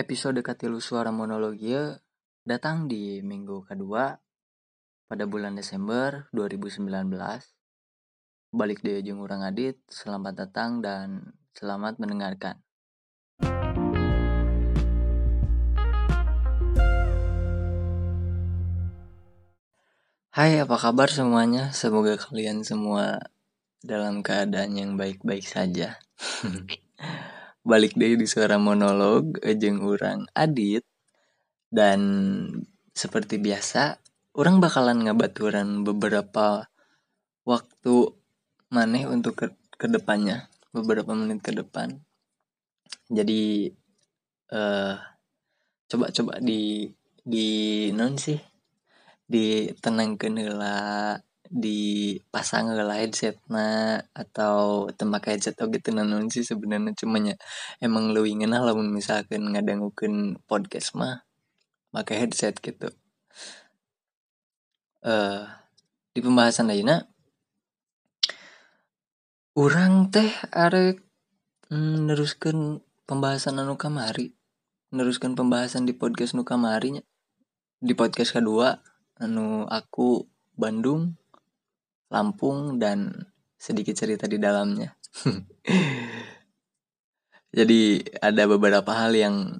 [0.00, 2.00] Episode Katilu Suara Monologia
[2.40, 4.16] datang di minggu kedua
[5.04, 6.88] pada bulan Desember 2019.
[8.48, 12.64] Balik di ujung orang Adit, selamat datang dan selamat mendengarkan.
[20.32, 21.76] Hai, apa kabar semuanya?
[21.76, 23.20] Semoga kalian semua
[23.84, 26.00] dalam keadaan yang baik-baik saja.
[27.62, 30.84] balik deh di suara monolog ejeng orang Adit.
[31.70, 32.00] Dan
[32.90, 34.02] seperti biasa
[34.34, 36.66] orang bakalan ngabaturan beberapa
[37.46, 37.94] waktu
[38.74, 39.46] maneh untuk ke
[39.80, 42.02] ke depannya beberapa menit ke depan.
[43.10, 43.70] Jadi
[44.50, 44.96] eh
[45.90, 46.90] coba-coba di
[47.22, 47.48] di
[47.94, 48.38] non sih
[49.30, 51.14] di tenang kenela
[51.50, 56.94] dipasang ke headset na atau tembak headset atau gitu nanon sih sebenarnya.
[56.94, 57.34] Cumanya
[57.82, 61.26] emang lu ingin lah misalkan ngadangukin podcast mah
[61.90, 62.88] pakai headset gitu.
[65.02, 65.60] Eh uh,
[66.10, 67.06] di pembahasan lainnya
[69.54, 70.98] orang teh arek
[71.70, 74.34] mm, neruskan pembahasan anu kamari
[74.90, 77.02] neruskan pembahasan di podcast nu kamarinya
[77.78, 78.82] di podcast kedua
[79.22, 80.26] anu aku
[80.58, 81.19] Bandung
[82.10, 84.92] Lampung dan sedikit cerita di dalamnya.
[87.50, 89.58] Jadi ada beberapa hal yang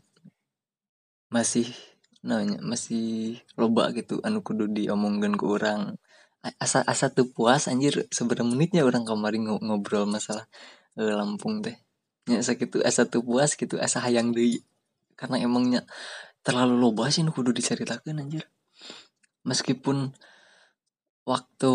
[1.31, 1.67] masih
[2.23, 4.23] namanya masih loba gitu.
[4.23, 5.99] Anu kudu diomongkan ke orang
[6.63, 8.07] asa asa tuh puas anjir.
[8.15, 10.47] Seberapa menitnya orang kemarin ngobrol masalah
[10.95, 11.79] e, Lampung teh.
[12.31, 14.63] Ya sakit asa tuh puas gitu asa hayang deh
[15.19, 15.85] karena emangnya
[16.41, 18.47] terlalu loba sih nu kudu diceritakan anjir.
[19.43, 20.15] Meskipun
[21.31, 21.73] waktu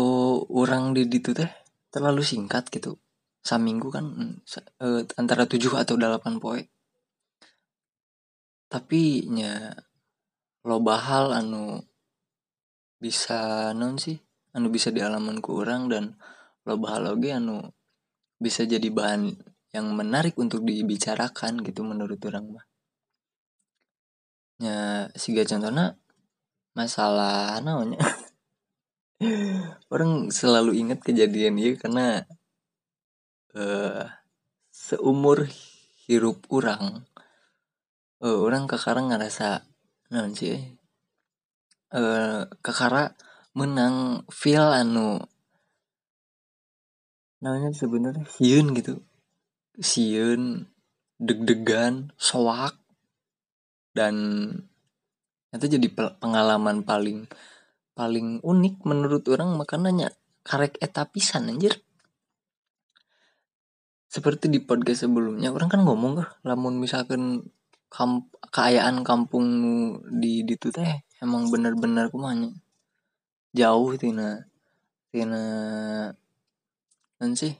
[0.52, 1.48] orang di itu teh
[1.88, 3.00] terlalu singkat gitu.
[3.40, 4.04] Saminggu kan
[4.84, 6.60] uh, antara 7 atau 8 poe.
[8.68, 9.72] Tapi nya
[10.66, 11.80] lo bahal anu
[12.98, 14.18] bisa non sih
[14.52, 14.98] anu bisa di
[15.38, 16.04] ku orang dan
[16.66, 17.70] lo bahal oge anu
[18.36, 19.30] bisa jadi bahan
[19.70, 22.66] yang menarik untuk dibicarakan gitu menurut orang mah.
[24.60, 25.94] Nya siga contohnya
[26.76, 28.02] masalah namanya
[29.92, 32.24] orang selalu ingat kejadian ini karena
[33.56, 34.04] uh,
[34.68, 35.48] seumur
[36.04, 37.08] hirup orang
[38.20, 39.64] uh, orang kekarang ngerasa
[40.12, 40.60] non sih
[41.96, 43.16] uh, kekara
[43.56, 45.24] menang feel anu
[47.40, 48.24] namanya sebenarnya?
[48.28, 49.04] Siun gitu.
[49.76, 50.66] Siun
[51.16, 52.76] deg-degan soak
[53.96, 54.14] dan
[55.56, 55.88] itu jadi
[56.20, 57.24] pengalaman paling
[57.96, 60.12] paling unik menurut orang makanannya
[60.44, 61.80] karek etapisan anjir.
[64.06, 67.48] Seperti di podcast sebelumnya orang kan ngomong lah lamun misalkan
[67.90, 69.46] kamp keayaan kampung
[70.20, 72.52] di di tuh teh emang bener-bener kumanya
[73.56, 74.44] jauh tina
[75.08, 75.44] tina
[77.16, 77.56] dan sih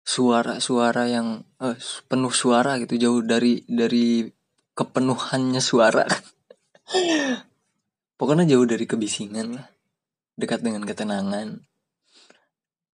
[0.00, 1.76] suara-suara yang eh,
[2.08, 4.24] penuh suara gitu jauh dari dari
[4.72, 6.08] kepenuhannya suara
[8.20, 9.66] pokoknya jauh dari kebisingan lah.
[10.36, 11.64] Dekat dengan ketenangan.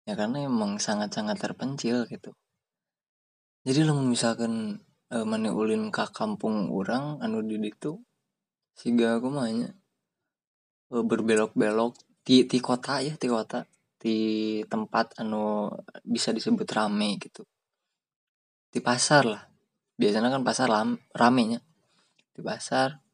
[0.07, 2.31] Ya karena emang sangat-sangat terpencil gitu.
[3.67, 4.79] Jadi lo misalkan
[5.11, 7.99] e, mana ulin ke kampung orang anu di itu
[8.79, 9.75] sehingga aku mahnya
[10.95, 13.67] e, berbelok-belok di di kota ya di kota
[13.99, 14.19] di
[14.71, 15.75] tempat anu
[16.07, 17.43] bisa disebut rame gitu.
[18.71, 19.43] Di pasar lah.
[19.99, 21.59] Biasanya kan pasar lam, ramenya.
[22.31, 23.06] Di pasar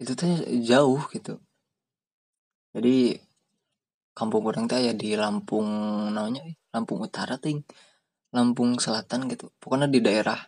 [0.00, 0.32] itu tuh
[0.64, 1.36] jauh gitu.
[2.72, 3.20] Jadi
[4.16, 5.68] kampung orang teh ya di Lampung
[6.12, 7.60] namanya Lampung Utara ting
[8.32, 9.52] Lampung Selatan gitu.
[9.60, 10.40] Pokoknya di daerah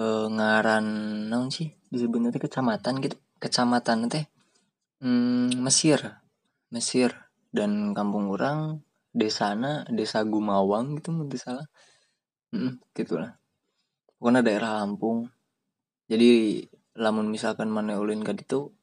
[0.00, 0.86] e, ngaran
[1.28, 3.16] naon sih sebenarnya kecamatan gitu.
[3.36, 4.24] Kecamatan teh
[5.04, 6.00] hmm, Mesir
[6.72, 7.12] Mesir.
[7.50, 8.78] Dan kampung orang
[9.10, 11.66] desana desa Gumawang gitu mungkin salah.
[12.54, 13.36] Hmm, gitulah.
[14.16, 15.26] Pokoknya daerah Lampung.
[16.06, 16.62] Jadi
[17.00, 18.76] lamun misalkan mana ulin ke itu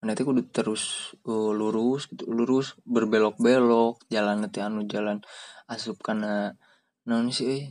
[0.00, 5.20] mana itu kudu terus uh, lurus gitu lurus berbelok-belok jalan nanti anu jalan
[5.68, 6.56] asup karena
[7.04, 7.64] non sih eh,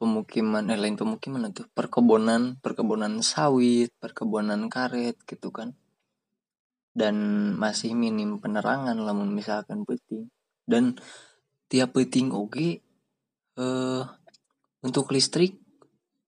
[0.00, 5.76] pemukiman eh lain pemukiman itu perkebunan perkebunan sawit perkebunan karet gitu kan.
[6.94, 7.16] Dan
[7.58, 10.30] masih minim penerangan lamun misalkan penting
[10.64, 10.94] dan
[11.68, 12.80] tiap penting oke
[13.60, 14.02] eh
[14.84, 15.63] untuk listrik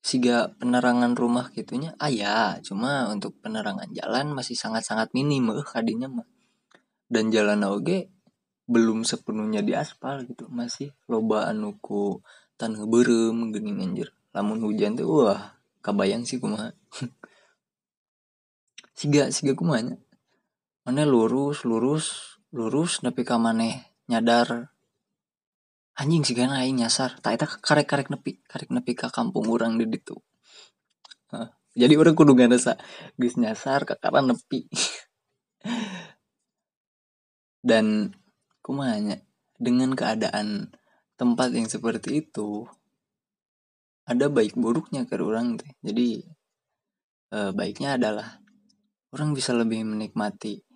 [0.07, 6.07] siga penerangan rumah gitunya ah ya cuma untuk penerangan jalan masih sangat-sangat minim eh kadinya
[6.07, 6.29] mah.
[7.11, 8.07] Dan jalan oge
[8.71, 12.23] belum sepenuhnya di aspal gitu masih loba anuku
[12.55, 16.71] tanah berem gini anjir lamun hujan tuh wah kabayang sih kumaha.
[18.99, 19.99] Siga siga kumanya
[20.87, 24.71] mana lurus lurus lurus tapi ka maneh nyadar
[25.97, 27.17] anjing sih kan aing nyasar.
[27.21, 30.17] Tak eta karek karek nepi karek nepi ke kampung orang di ditu.
[31.77, 32.81] Jadi orang kudu ngerasa
[33.21, 34.65] geus nyasar ke karena nepi.
[37.69, 38.15] Dan
[38.63, 39.21] kumanya
[39.57, 40.71] dengan keadaan
[41.17, 42.65] tempat yang seperti itu
[44.07, 45.75] ada baik buruknya ke orang teh.
[45.83, 46.23] Jadi
[47.35, 48.39] eh, baiknya adalah
[49.11, 50.67] orang bisa lebih menikmati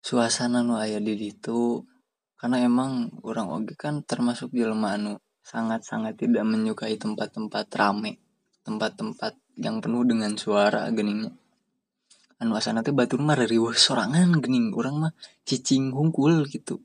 [0.00, 1.84] suasana nu aya di situ
[2.40, 8.16] karena emang orang oge kan termasuk jelema anu sangat-sangat tidak menyukai tempat-tempat rame
[8.64, 11.32] tempat-tempat yang penuh dengan suara geningnya.
[12.40, 15.12] Anu asana teh batur mah riweuh sorangan gening orang mah
[15.44, 16.80] cicing hungkul gitu.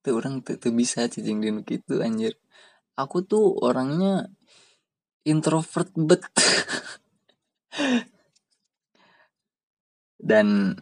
[0.00, 2.40] Tuh orang tuh, bisa cicing di gitu anjir.
[2.96, 4.32] Aku tuh orangnya
[5.28, 6.24] introvert bet.
[10.28, 10.72] Dan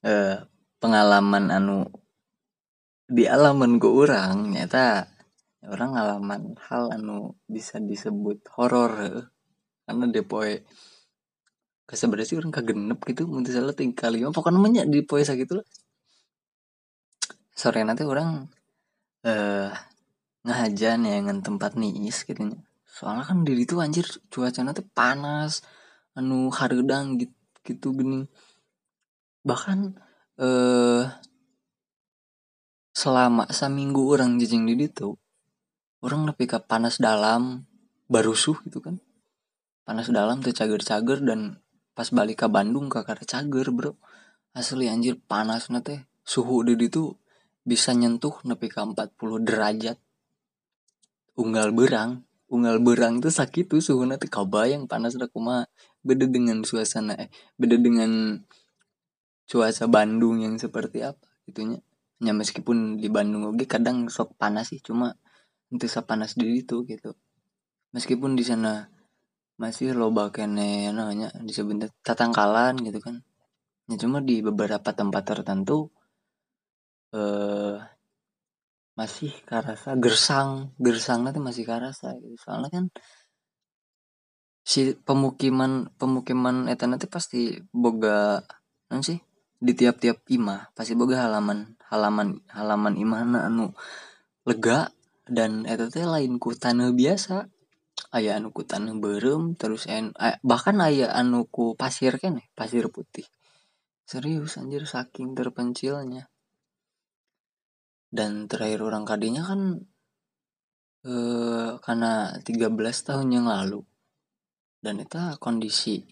[0.00, 0.36] eh,
[0.80, 1.84] pengalaman anu
[3.06, 5.06] di alaman gue orang nyata
[5.66, 9.26] orang ngalaman hal anu bisa disebut horor
[9.86, 10.66] karena depoe
[11.86, 14.34] sebenarnya sih orang kagenep gitu mungkin salah tinggal lima.
[14.34, 15.66] Pokoknya banyak di poe gitu lah.
[17.54, 18.50] Sore nanti orang
[19.22, 19.70] eh
[20.46, 22.42] ngajan ya dengan tempat niis gitu
[22.86, 25.66] soalnya kan di itu anjir cuaca nanti panas
[26.14, 27.34] anu harudang gitu
[27.66, 28.22] gitu gini
[29.42, 29.98] bahkan
[30.38, 31.02] eh
[32.96, 35.20] selama seminggu orang jijing di itu
[36.00, 37.68] orang lebih ke panas dalam
[38.08, 38.96] barusuh gitu kan.
[39.84, 41.60] Panas dalam tuh cager-cager dan
[41.92, 43.92] pas balik ke Bandung ke cager bro.
[44.56, 47.12] Asli anjir panas nate suhu di itu
[47.68, 49.12] bisa nyentuh nepi ke 40
[49.44, 50.00] derajat.
[51.36, 55.66] Unggal berang unggal berang tuh sakit tuh suhu nanti bayang panas kuma
[56.06, 57.28] beda dengan suasana eh
[57.58, 58.38] beda dengan
[59.50, 61.82] cuaca Bandung yang seperti apa itunya
[62.22, 65.12] ya meskipun di Bandung oke kadang sok panas sih cuma
[65.72, 67.12] itu panas di itu gitu.
[67.92, 68.86] Meskipun di sana
[69.56, 73.24] masih loba kene namanya disebut tatangkalan gitu kan.
[73.90, 75.90] Ya cuma di beberapa tempat tertentu
[77.14, 77.78] eh
[78.96, 82.32] masih karasa gersang gersang nanti masih karasa gitu.
[82.40, 82.84] soalnya kan
[84.64, 88.40] si pemukiman pemukiman eta nanti pasti boga
[88.88, 89.20] non sih
[89.60, 93.72] di tiap-tiap imah pasti boga halaman halaman halaman imah anu
[94.46, 94.90] lega
[95.26, 97.50] dan eta teh lain ku tanah biasa.
[98.12, 102.86] Ayah anu ku tanah berem terus en eh, bahkan ayah anu ku pasir kan pasir
[102.92, 103.26] putih.
[104.06, 106.30] Serius anjir saking terpencilnya.
[108.06, 109.60] Dan terakhir orang kadinya kan
[111.08, 113.82] eh, karena 13 tahun yang lalu.
[114.78, 116.06] Dan itu kondisi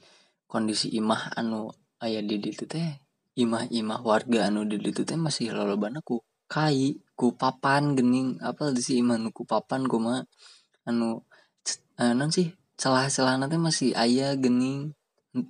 [0.51, 1.71] kondisi imah anu
[2.03, 3.04] ayah di itu teh
[3.35, 8.83] imah-imah warga anu di itu teh masih lolobana ku kai ku papan gening apa di
[8.83, 10.23] imah anu ku papan ku mah
[10.87, 11.27] anu
[11.99, 14.95] eh, sih celah-celah nanti masih ayah gening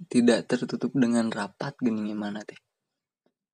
[0.08, 2.56] tidak tertutup dengan rapat gening gimana teh.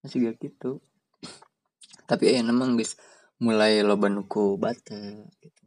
[0.03, 0.79] Masih gak gitu.
[2.11, 2.95] Tapi eh emang guys
[3.43, 4.99] mulai lo banuku bata
[5.43, 5.65] gitu.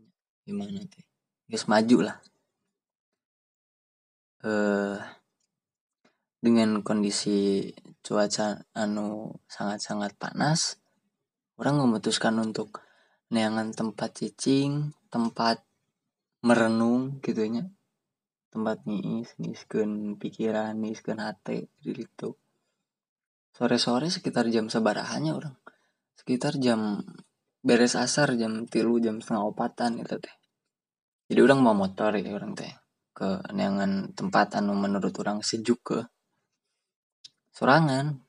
[0.47, 1.03] Gimana teh?
[1.51, 2.17] Guys maju lah.
[4.47, 5.22] Eh
[6.43, 7.71] dengan kondisi
[8.03, 10.75] cuaca anu sangat-sangat panas
[11.55, 12.83] orang memutuskan untuk
[13.31, 15.63] neangan tempat cicing tempat
[16.43, 17.71] merenung gitunya
[18.51, 22.37] tempat niis niiskan pikiran niiskan hati gitu.
[23.55, 25.57] Sore-sore sekitar jam sebarahannya orang.
[26.13, 27.01] Sekitar jam
[27.65, 30.35] beres asar jam tilu jam setengah opatan itu teh.
[31.33, 32.69] Jadi orang mau motor ya orang teh
[33.13, 35.99] ke neangan tempat anu menurut orang sejuk ke
[37.55, 38.19] sorangan.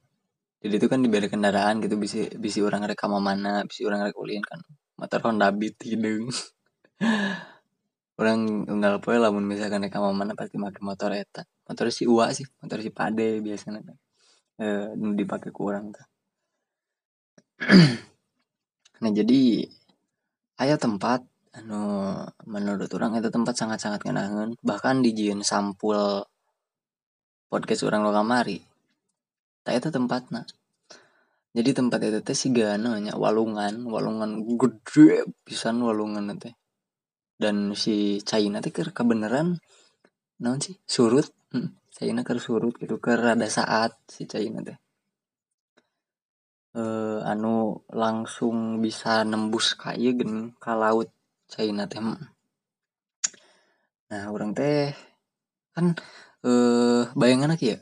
[0.64, 4.40] Jadi itu kan diberi kendaraan gitu bisa bisa orang rekam mana bisa orang rek ulin
[4.45, 4.61] kan.
[5.00, 6.31] Motor Honda Beat hidung
[8.21, 8.40] orang
[8.71, 11.43] unggal poe lamun misalkan rekam mana pasti pakai motor eta.
[11.69, 13.81] Motor si uak sih motor si pade biasanya.
[13.85, 13.99] Kan
[14.61, 16.07] eh, dipakai kurang tuh
[19.02, 19.66] nah jadi
[20.62, 21.23] ayah tempat
[21.54, 22.19] anu
[22.50, 26.26] menurut orang itu tempat sangat-sangat kenangan bahkan dijieun sampul
[27.47, 28.59] podcast orang lo kamari
[29.64, 30.47] tak itu tempat nah.
[31.54, 33.87] Jadi tempat itu teh si hanya walungan.
[33.87, 36.54] Walungan gede pisan walungan teh
[37.35, 39.59] dan si China teh ker kebenaran
[40.38, 40.76] naon sih?
[40.87, 41.26] Surut.
[41.50, 44.78] Hmm, China ker surut gitu ker ada saat si China teh.
[46.75, 51.06] Eh, anu langsung bisa nembus kayu gen ke laut
[51.47, 52.02] China teh
[54.11, 54.90] nah orang teh
[55.71, 55.94] kan
[56.42, 57.78] eh bayangan lagi ya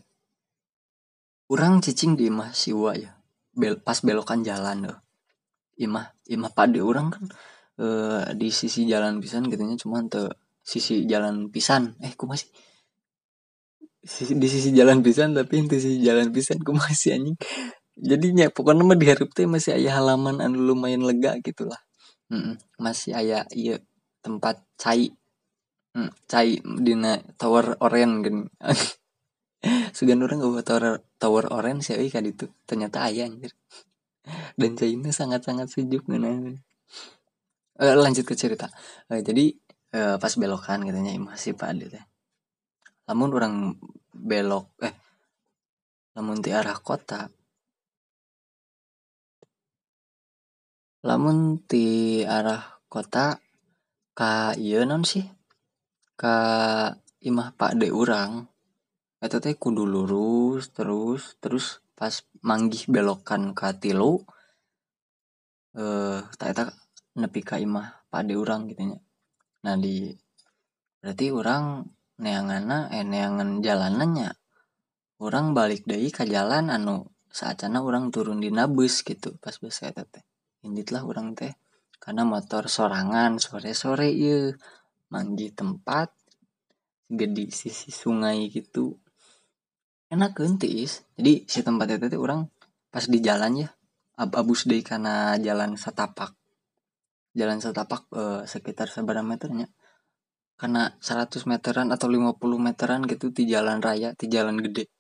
[1.53, 3.13] orang cicing di imah siwa ya.
[3.53, 4.99] Bel pas belokan jalan loh
[5.81, 7.25] imah imah pade orang kan
[7.81, 10.23] eh di sisi jalan pisan gitunya cuman te
[10.63, 11.97] sisi jalan pisan.
[12.05, 12.49] Eh ku masih
[14.05, 17.39] sisi, di sisi jalan pisan tapi di sisi jalan pisan ku masih anjing?
[17.97, 21.81] Jadinya pokoknya mah diharap teh masih ayah halaman anu lumayan lega gitulah
[22.33, 23.77] mm masih ayah iya
[24.25, 25.13] tempat cai.
[25.93, 28.49] Mm, cai dina tower oren gini
[29.97, 32.51] sugan orang gak tower tower oren sih kan itu.
[32.67, 33.55] Ternyata ayah anjir.
[34.61, 36.19] Dan cairnya sangat-sangat sejuk nah
[37.83, 38.71] uh, lanjut ke cerita.
[39.11, 39.55] Uh, jadi
[39.95, 42.05] uh, pas belokan katanya masih pada teh
[43.03, 43.55] namun orang
[44.15, 44.95] belok eh
[46.13, 47.33] namun di arah kota.
[51.09, 53.41] Lamun di arah kota
[54.13, 55.25] ka iya non sih?
[56.21, 56.37] Ka
[57.25, 58.52] imah pak de urang
[59.23, 62.11] itu teh kudu lurus terus terus pas
[62.43, 64.27] manggih belokan ka tilu
[65.79, 66.69] eh tak tak
[67.15, 68.99] nepi ka imah pak de urang gitu nya.
[69.65, 70.11] Nah di
[70.99, 71.87] berarti orang
[72.19, 74.31] neangana eh neangan jalanannya
[75.23, 80.11] orang balik dari ke jalan anu saatnya orang turun di nabus gitu pas bus kayak
[80.11, 80.25] teh.
[80.67, 81.55] Indit lah orang teh
[82.03, 84.51] karena motor sorangan sore-sore ya
[85.15, 86.11] manggi tempat
[87.07, 88.99] gede sisi sungai gitu
[90.13, 92.53] enak gentis jadi si tempat itu tuh orang
[92.93, 93.69] pas di jalan ya.
[94.21, 96.37] Ab abus deh karena jalan setapak.
[97.33, 99.73] Jalan setapak eh, sekitar seberapa meternya?
[100.61, 104.93] Karena 100 meteran atau 50 meteran gitu di jalan raya di jalan gede.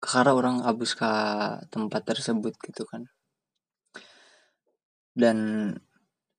[0.00, 1.12] Karena orang abus ke
[1.68, 3.04] tempat tersebut gitu kan.
[5.12, 5.38] Dan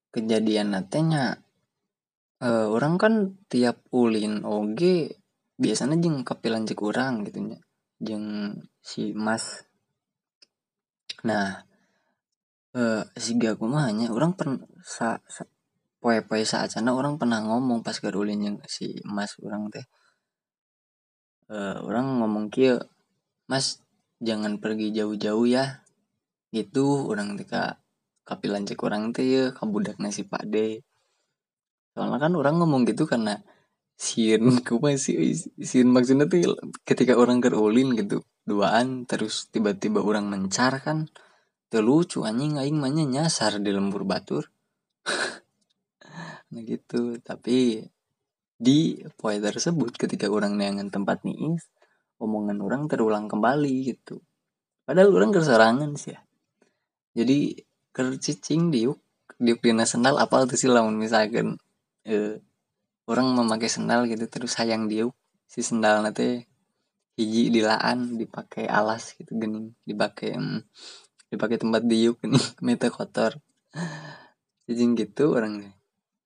[0.10, 1.46] kejadian natenya
[2.42, 3.14] uh, orang kan
[3.46, 5.21] tiap ulin oge
[5.62, 7.62] biasanya jeng kapilan cek orang gitu
[8.02, 9.70] jeng si mas.
[11.22, 11.62] Nah
[12.74, 15.46] uh, si gaku hanya orang pernah sa, sa
[16.02, 19.86] poe-poe saat sana orang pernah ngomong pas garulin yang si mas orang teh.
[21.46, 22.82] Uh, orang ngomong kia
[23.46, 23.86] mas
[24.18, 25.86] jangan pergi jauh-jauh ya.
[26.50, 27.46] Gitu orang teh
[28.26, 30.82] kapilan cek orang teh ya kabudak nasi pade.
[31.94, 33.38] Soalnya kan orang ngomong gitu karena
[34.02, 40.82] sin ku masih sin maksudnya tuh ketika orang kerulin gitu duaan terus tiba-tiba orang mencar
[40.82, 41.06] kan
[41.80, 44.50] lucu anjing aing mahnya nyasar di lembur batur.
[46.52, 47.80] Nah gitu tapi
[48.60, 51.56] di poin tersebut ketika orang neangan tempat nih
[52.20, 54.20] omongan orang terulang kembali gitu.
[54.84, 56.20] Padahal orang keserangan sih ya.
[57.16, 57.56] Jadi
[57.96, 59.00] kercicing diuk
[59.40, 61.56] diuk dina sendal apa tuh sih lamun misalkan
[62.04, 62.44] eh,
[63.12, 65.12] orang memakai sendal gitu terus sayang diuk
[65.44, 66.48] si sendal nanti
[67.20, 70.64] hiji dilaan dipakai alas gitu gini dipakai um,
[71.32, 73.40] dipakai tempat diuk ini meta kotor.
[74.68, 75.72] Cicing gitu orang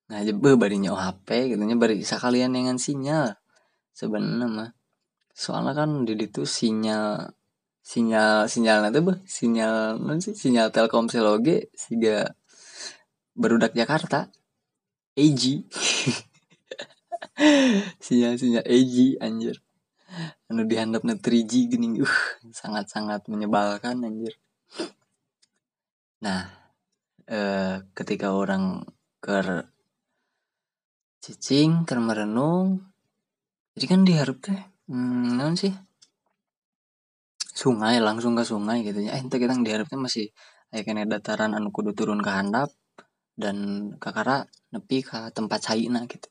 [0.06, 3.38] nah jebe barinya HP gitu nya bari sekalian dengan sinyal.
[3.89, 4.70] Sebenarnya mah
[5.34, 7.34] soalnya kan di itu sinyal
[7.86, 12.34] sinyal sinyal nanti bah sinyal non sih sinyal Telkomsel oge siga
[13.34, 14.30] berudak Jakarta
[15.18, 15.44] AG
[18.06, 19.60] sinyal sinyal AG anjir.
[20.48, 22.18] Anu dihandap 3G gini uh
[22.56, 24.39] sangat sangat menyebalkan anjir.
[26.24, 26.48] Nah
[27.27, 28.88] eh, ketika orang
[29.20, 29.68] ker
[31.20, 32.86] cicing ker merenung
[33.75, 35.74] jadi kan diharap teh hmm, non sih?
[37.56, 39.20] Sungai langsung ke sungai gitu ya.
[39.20, 40.32] Eh kita diharapkan masih
[40.72, 42.72] kayak kena dataran anu kudu turun ke handap
[43.36, 45.60] dan kakara nepi ke tempat
[45.92, 46.27] nah gitu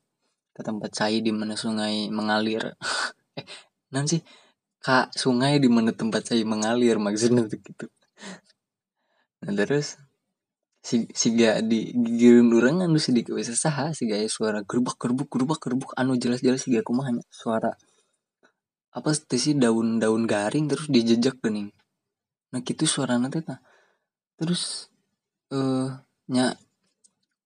[0.54, 2.72] ke tempat cai di mana sungai mengalir.
[3.34, 3.42] Eh
[3.90, 4.22] nanti
[4.84, 7.86] kak sungai di mana tempat cai mengalir maksudnya gitu
[9.44, 9.96] nah terus
[10.84, 15.28] si si gak di gigirin orang anu sedikit bisa sah si gaya suara gerubak gerubuk
[15.32, 17.72] gerubak gerubuk anu jelas jelas si gak kumahnya suara
[18.92, 21.72] apa sih daun-daun garing terus dijejak gening
[22.52, 23.60] nah gitu suara nanti nah
[24.36, 24.92] terus
[25.48, 25.88] eh uh,
[26.28, 26.56] nya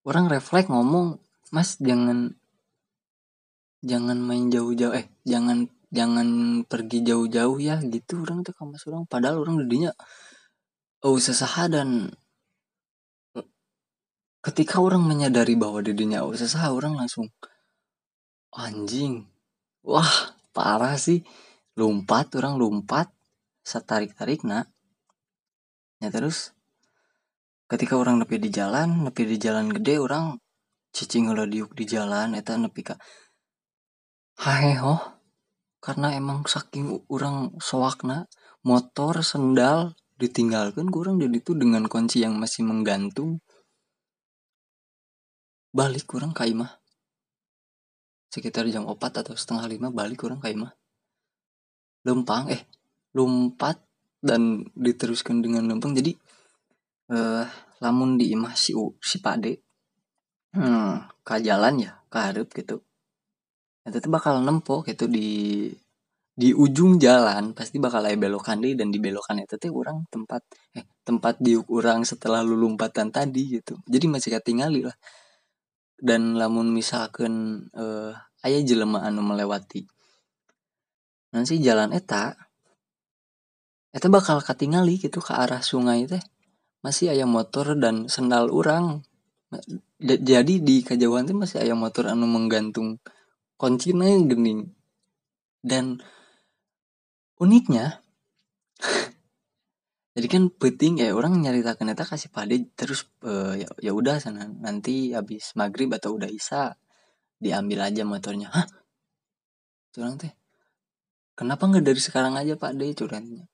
[0.07, 1.19] orang refleks ngomong
[1.55, 2.38] mas jangan
[3.83, 6.29] jangan main jauh-jauh eh jangan jangan
[6.69, 9.05] pergi jauh-jauh ya gitu orang tuh mas orang.
[9.09, 9.93] Padahal orang didinya
[11.05, 12.13] oh sesaha dan
[14.43, 17.31] ketika orang menyadari bahwa didinya oh sesaha orang langsung
[18.55, 19.29] anjing
[19.85, 21.23] wah parah sih
[21.79, 23.09] lompat orang lompat
[23.63, 24.69] setarik tarik nak.
[26.03, 26.53] Ya terus
[27.69, 30.41] ketika orang nepi di jalan nepi di jalan gede orang
[30.93, 32.97] cicing diuk di jalan eta nepi ka
[34.39, 35.19] haheho
[35.83, 38.31] karena emang saking orang soakna
[38.63, 43.43] motor sendal ditinggalkan kurang jadi itu dengan kunci yang masih menggantung
[45.75, 46.83] balik kurang ke imah.
[48.29, 50.75] Sekitar jam 4 atau setengah lima balik kurang ke imah.
[52.03, 52.63] Lempang eh
[53.15, 53.79] lompat
[54.19, 56.15] dan diteruskan dengan lempang jadi
[57.15, 57.47] eh
[57.79, 59.63] lamun di imah si U, si Pade
[60.51, 62.19] hmm, ke jalan ya ke
[62.51, 62.88] gitu
[63.89, 65.69] itu tuh bakal nempok gitu di
[66.39, 70.47] di ujung jalan pasti bakal ada belokan deh dan di belokan itu tuh orang tempat
[70.79, 73.75] eh tempat di orang setelah lu lompatan tadi gitu.
[73.89, 74.95] Jadi masih ketinggali lah.
[75.99, 78.15] Dan lamun misalkan eh,
[78.47, 79.83] ayah jelema anu melewati
[81.29, 82.33] nanti jalan eta
[83.93, 86.23] eta bakal ketinggali gitu ke arah sungai teh.
[86.87, 89.03] Masih ayah motor dan sendal orang
[89.99, 93.03] jadi di kejauhan tuh masih ayah motor anu menggantung
[93.59, 94.73] kuncinya gening.
[95.59, 95.99] Dan
[97.43, 98.01] uniknya
[100.15, 104.47] jadi kan penting ya orang nyaritakan eta kasih pade terus uh, ya ya udah sana.
[104.47, 106.79] Nanti habis maghrib atau udah isa
[107.43, 108.49] diambil aja motornya.
[108.55, 108.67] Hah?
[109.95, 110.33] Curang teh.
[111.39, 113.47] Kenapa nggak dari sekarang aja pak de curangnya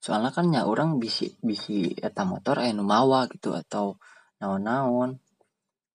[0.00, 4.00] soalnya kan ya orang bisi bisi eta motor eh mawa gitu atau
[4.40, 5.20] naon-naon.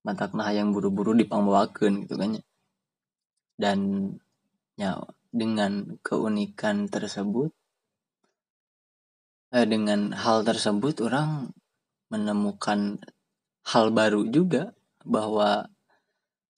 [0.05, 2.43] Matakna yang buru-buru dipangbawakan gitu kan ya
[3.55, 4.11] dan
[4.75, 4.99] ya
[5.35, 7.51] dengan keunikan tersebut
[9.55, 11.51] eh, dengan hal tersebut orang
[12.11, 12.99] menemukan
[13.67, 14.71] hal baru juga
[15.03, 15.67] bahwa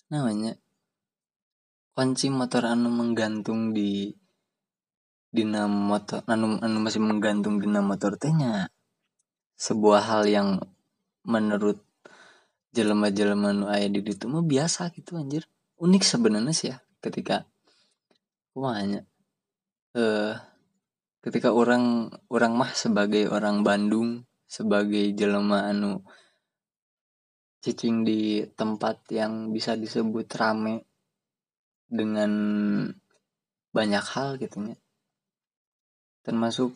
[0.09, 0.57] namanya
[1.97, 4.13] kunci motor anu menggantung di
[5.33, 8.69] dina motor anu, anu masih menggantung dina motor tehnya
[9.57, 10.49] sebuah hal yang
[11.25, 11.81] menurut
[12.71, 15.49] jelema-jelema nu aya di ditu mah biasa gitu anjir.
[15.81, 17.45] Unik sebenarnya sih ya ketika
[18.53, 19.05] kumanya
[19.93, 20.33] eh
[21.21, 26.01] ketika orang orang mah sebagai orang Bandung sebagai jelema anu
[27.59, 30.87] cicing di tempat yang bisa disebut rame
[31.85, 32.31] dengan
[33.75, 34.77] banyak hal gitu ya
[36.23, 36.71] termasuk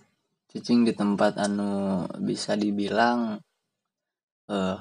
[0.52, 3.39] cicing di tempat anu bisa dibilang
[4.52, 4.80] eh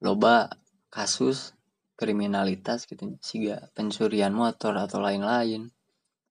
[0.00, 0.48] loba
[0.88, 1.52] kasus
[2.00, 5.68] kriminalitas gitu sehingga pencurian motor atau lain-lain.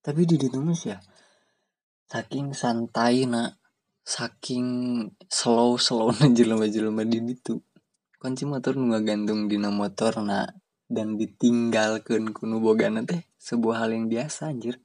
[0.02, 0.98] Tapi di Indonesia
[2.10, 3.62] saking santai nak
[4.02, 7.62] saking slow slow na jelema jelema di itu
[8.18, 10.50] kunci motor nu gantung dina motor na
[10.90, 14.82] dan ditinggalkan kuno bogana teh sebuah hal yang biasa anjir.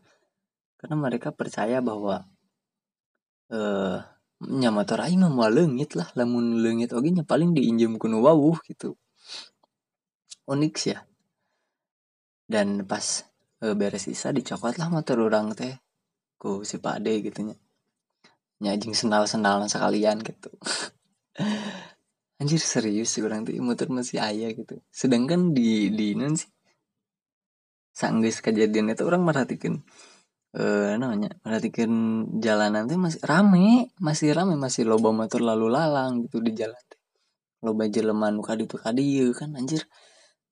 [0.77, 2.29] Karena mereka percaya bahwa
[3.49, 4.05] eh
[4.45, 8.99] nya motor aing mah lah lamun leungit oge paling diinjem kuno wawuh gitu
[10.49, 11.01] unik sih ya.
[12.45, 13.25] Dan pas
[13.61, 15.75] e, beres isa dicokot lah motor orang teh
[16.37, 17.57] ku si pade gitu nya.
[18.63, 20.53] Nyajing senal senal sekalian gitu.
[22.41, 24.81] Anjir serius sih orang tuh motor masih ayah gitu.
[24.93, 26.51] Sedangkan di di non sih
[27.95, 29.79] sanggis kejadian itu orang merhatikan
[30.55, 31.91] eh namanya merhatikan
[32.39, 36.79] jalanan tuh masih rame masih rame masih loba motor lalu lalang gitu di jalan
[37.63, 39.83] loba jelema nu kadi tuh kadi kan anjir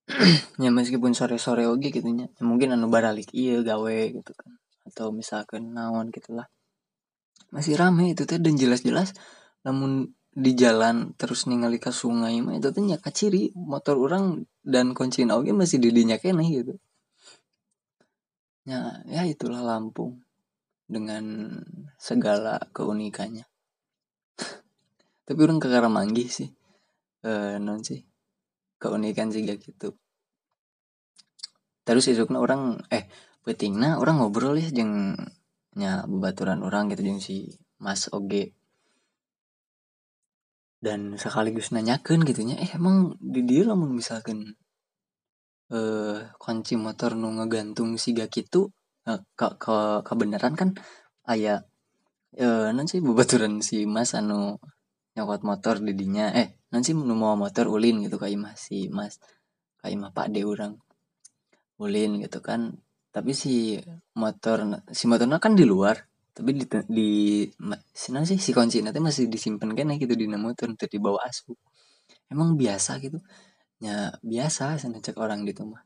[0.63, 4.59] ya meskipun sore-sore oke gitu ya, mungkin anu baralik iya gawe gitu kan.
[4.83, 6.51] Atau misalkan naon gitulah
[7.53, 9.13] masih rame itu teh dan jelas-jelas
[9.61, 15.29] namun di jalan terus ningali ke sungai mah itu teh ciri motor orang dan kunci
[15.29, 16.75] oge masih didinya kene gitu.
[18.65, 20.25] Ya ya itulah Lampung
[20.89, 21.25] dengan
[22.01, 23.45] segala keunikannya.
[25.29, 26.49] Tapi orang ke Karamanggih sih
[27.23, 28.03] eh non sih
[28.83, 29.95] keunikan juga gitu.
[31.87, 33.07] Terus isukna orang eh
[33.47, 35.15] petingna orang ngobrol ya jeng
[35.79, 37.37] nya bebaturan orang gitu jeng si
[37.79, 38.55] Mas Oge
[40.83, 44.59] dan sekaligus nanyakan gitunya eh emang di dia lamun misalkan
[45.71, 48.71] eh kunci motor nu ngegantung siga gitu
[49.09, 50.71] eh, ke, ke kebenaran kan?
[51.27, 51.63] Ayah
[52.37, 54.59] eh nanti bebaturan si Mas anu
[55.17, 56.33] nyokot motor didinya.
[56.33, 59.21] Eh nanti mau motor ulin gitu kayak si mas
[59.81, 60.73] kayak imah pak de orang
[61.81, 62.77] ulin gitu kan.
[63.13, 63.77] Tapi si
[64.17, 64.59] motor
[64.93, 65.97] si motornya kan di luar.
[66.33, 67.11] Tapi di, di
[67.93, 71.57] si sih si kunci nanti masih disimpan kan gitu di motor untuk dibawa asuh
[72.33, 73.21] emang biasa gitu.
[73.83, 75.85] Ya biasa sana cek orang gitu mah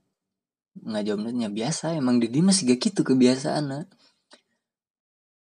[0.86, 1.98] nggak jawabnya biasa.
[1.98, 3.82] Emang di masih gak gitu kebiasaan nah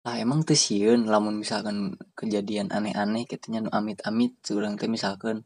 [0.05, 5.41] lah emang tuh sieun lamun misalkan kejadian aneh-aneh katanya nu amit-amit seorang teh misalkan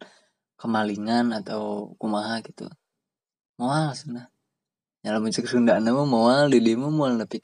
[0.59, 2.66] kemalingan atau kumaha gitu.
[3.59, 4.35] Mual sana
[5.07, 7.38] ya lamun cek Sunda nama moal di dia moal nepi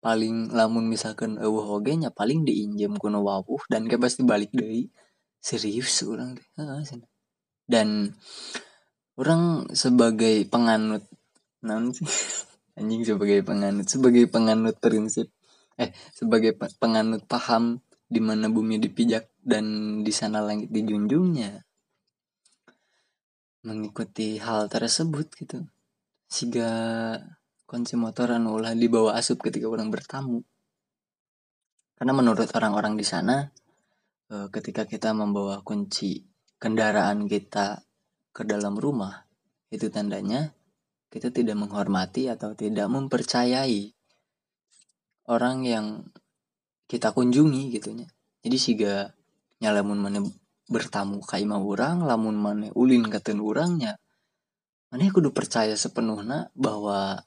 [0.00, 1.82] paling lamun misalkan eueuh
[2.14, 4.88] paling diinjem kuno wawuh dan kayak pasti balik deui.
[5.42, 6.46] Serius orang deh
[7.70, 8.14] dan
[9.14, 11.02] orang sebagai penganut
[11.62, 12.06] non sih
[12.80, 15.28] anjing sebagai penganut sebagai penganut prinsip
[15.76, 19.64] eh sebagai penganut paham di mana bumi dipijak dan
[20.02, 21.62] di sana langit dijunjungnya.
[23.62, 25.62] Mengikuti hal tersebut gitu.
[26.26, 26.68] Sehingga
[27.70, 30.42] kunci motor anu ulah dibawa asup ketika orang bertamu.
[31.94, 33.46] Karena menurut orang-orang di sana
[34.26, 36.26] eh, ketika kita membawa kunci
[36.58, 37.86] kendaraan kita
[38.34, 39.22] ke dalam rumah
[39.70, 40.50] itu tandanya
[41.10, 43.90] kita tidak menghormati atau tidak mempercayai
[45.28, 45.86] orang yang
[46.86, 48.08] kita kunjungi gitunya
[48.40, 48.94] jadi siga
[49.60, 50.22] nyalamun mana
[50.70, 53.98] bertamu ka imah orang lamun mana ulin katen orangnya
[54.90, 57.26] mana kudu percaya sepenuhnya bahwa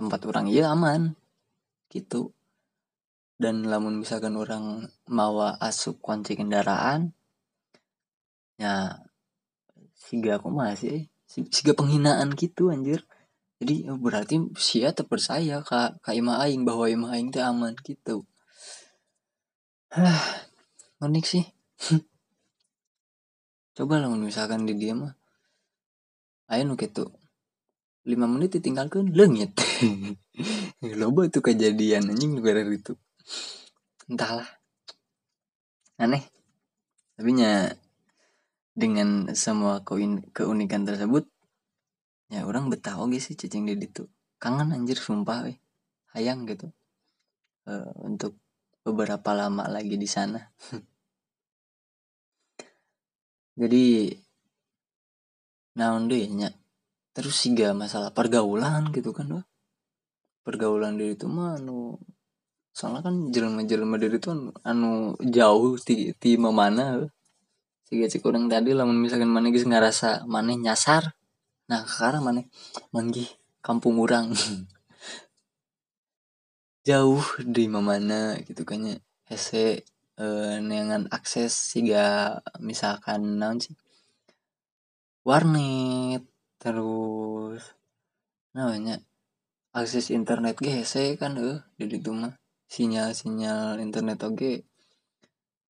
[0.00, 1.12] tempat orang iya aman
[1.92, 2.32] gitu.
[3.40, 7.12] Dan lamun misalkan orang mawa asup kunci kendaraan
[8.60, 9.00] ya
[9.96, 13.06] siga aku masih siga penghinaan gitu anjir.
[13.60, 18.26] Jadi oh, berarti sia terpercaya ka ka ima aing bahwa ima aing teh aman gitu.
[19.94, 20.22] Hah,
[21.02, 21.44] unik sih.
[23.76, 25.14] Coba lah misalkan di dia mah.
[26.50, 27.20] Ayo nu gitu
[28.08, 29.52] lima menit ditinggalkan lengit.
[31.00, 32.96] Loba tuh kejadian anjing gara itu.
[34.08, 34.48] Entahlah.
[36.00, 36.24] Aneh.
[37.14, 37.76] Tapi nya
[38.80, 39.84] dengan semua
[40.32, 41.28] keunikan tersebut
[42.32, 44.08] ya orang betah oke sih cacing di itu
[44.40, 45.60] kangen anjir sumpah eh.
[46.16, 46.72] hayang gitu.
[47.68, 48.40] Uh, untuk
[48.82, 50.40] beberapa lama lagi di sana.
[53.60, 54.08] Jadi
[55.76, 56.48] naon deh nya.
[57.12, 59.46] Terus siga masalah pergaulan gitu kan wah.
[60.40, 62.00] Pergaulan diri itu mah anu
[62.72, 64.90] soalnya kan jelma-jelma diri itu anu, anu
[65.20, 67.04] jauh ti, ti mana
[67.90, 71.18] siga cik orang tadi lah misalkan mana guys ngerasa mana nyasar
[71.66, 72.46] nah sekarang mana
[72.94, 73.26] manggi
[73.58, 74.30] kampung orang
[76.88, 78.96] jauh di mana gitu kan ya
[79.28, 79.84] hese
[80.18, 83.76] eh, dengan akses siga misalkan naon sih?
[85.22, 86.24] Warnet
[86.58, 87.62] terus
[88.56, 88.98] namanya
[89.70, 92.34] akses internet GC kan eh di itu mah
[92.66, 94.66] sinyal sinyal internet oke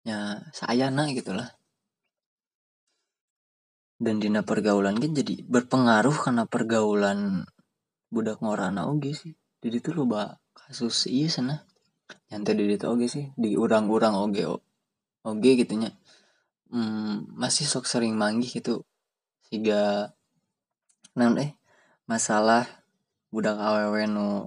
[0.09, 1.60] ya saya nak gitulah
[4.00, 7.44] dan dina pergaulan kan jadi berpengaruh karena pergaulan
[8.08, 9.36] budak ngorana oke sih.
[9.60, 11.62] Jadi tuh loba kasus iya sana.
[12.32, 14.42] Yang tadi itu oke sih di urang-urang oke
[15.24, 15.92] oke gitunya
[16.72, 18.86] hmm, masih sok sering manggih gitu
[19.46, 20.14] sehingga
[21.18, 21.58] non eh
[22.06, 22.64] masalah
[23.34, 24.46] budak awewe nu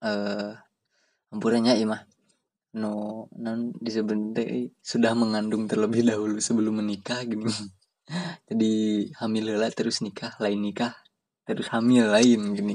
[0.00, 0.54] eh
[1.34, 2.02] ampurannya imah
[2.78, 4.38] no non disebut
[4.80, 7.50] sudah mengandung terlebih dahulu sebelum menikah gini
[8.50, 8.72] jadi
[9.22, 10.94] hamil lah terus nikah lain nikah
[11.46, 12.74] terus hamil lain gini.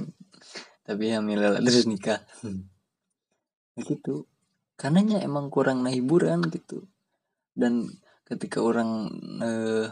[0.85, 2.23] Tapi hamil lah terus nikah.
[3.75, 4.27] Begitu
[4.75, 6.87] karenanya emang kurang nah hiburan gitu.
[7.55, 7.87] Dan
[8.27, 9.87] ketika orang eh,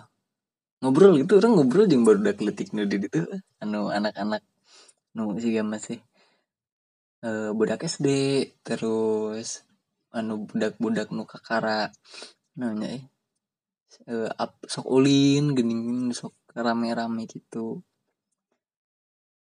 [0.83, 3.23] ngobrol gitu orang ngobrol jeung baru udah keletik nu di itu
[3.63, 4.43] anu anak-anak
[5.15, 5.55] nu sih.
[5.63, 5.99] Masih
[7.23, 8.07] uh, budak SD
[8.61, 9.63] terus
[10.13, 11.89] anu budak-budak nu kakara
[12.53, 13.03] namanya eh
[14.09, 17.81] uh, ap, sok ulin gening sok rame-rame gitu.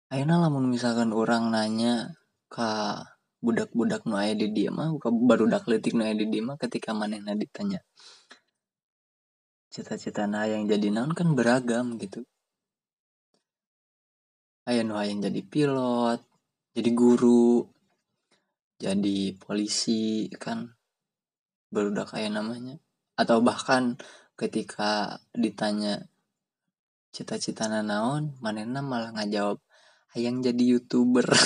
[0.09, 2.17] Ayeuna lamun misalkan orang nanya
[2.49, 2.69] ke
[3.39, 6.91] budak-budak nu aya di dia mah baru udah keletik nu aya di dia mah ketika
[6.91, 7.79] manehna ditanya
[9.69, 11.13] cita-cita nah yang jadi naon?
[11.13, 12.25] Kan beragam gitu.
[14.65, 16.21] Ayah nu yang jadi pilot
[16.73, 17.65] jadi guru
[18.81, 20.73] jadi polisi kan.
[21.69, 22.81] Baru udah kayak namanya.
[23.13, 24.01] Atau bahkan
[24.39, 26.07] ketika ditanya
[27.11, 29.59] cita-cita naon manena malah ngajawab
[30.15, 31.27] hayang jadi youtuber.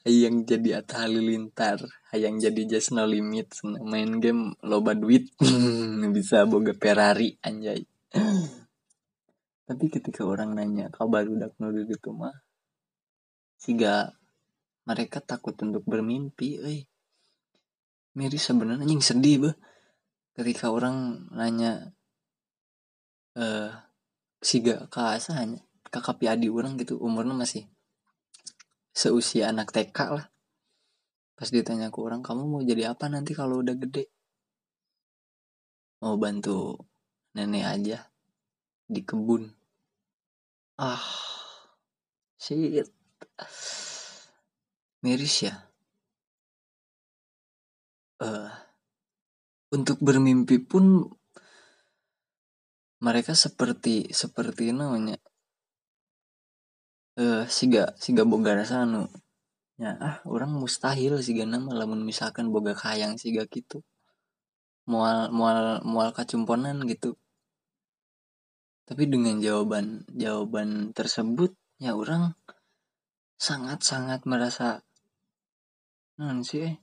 [0.00, 1.76] Hayang jadi Atta Halilintar.
[2.08, 3.52] Hayang jadi just no limit.
[3.62, 5.28] Main game loba duit.
[6.16, 7.84] Bisa boga Ferrari anjay.
[9.68, 12.32] Tapi ketika orang nanya kau baru dak nuduh gitu mah?
[13.60, 14.16] Siga
[14.88, 16.82] mereka takut untuk bermimpi eh
[18.16, 19.54] Miri sebenarnya yang sedih bah
[20.34, 21.94] ketika orang nanya
[23.38, 23.70] eh
[24.40, 24.88] siga
[25.36, 27.66] hanya kakak adi orang gitu umurnya masih
[28.94, 30.26] seusia anak TK lah.
[31.34, 34.12] Pas ditanya ke orang kamu mau jadi apa nanti kalau udah gede?
[36.04, 36.76] Mau bantu
[37.32, 37.98] nenek aja
[38.84, 39.48] di kebun.
[40.76, 41.00] Ah
[42.36, 42.88] shit.
[45.00, 45.54] Miris ya?
[48.20, 48.52] Uh,
[49.70, 51.06] untuk bermimpi pun
[53.00, 55.16] mereka seperti seperti namanya.
[57.16, 59.08] Eh uh, siga siga boga rasa anu
[59.80, 63.80] ya ah orang mustahil sih nama lamun misalkan boga kayang siga gitu.
[64.90, 67.16] Mual mual mual kacumponan gitu.
[68.84, 72.34] Tapi dengan jawaban jawaban tersebut ya orang
[73.40, 74.84] sangat sangat merasa
[76.20, 76.76] non sih eh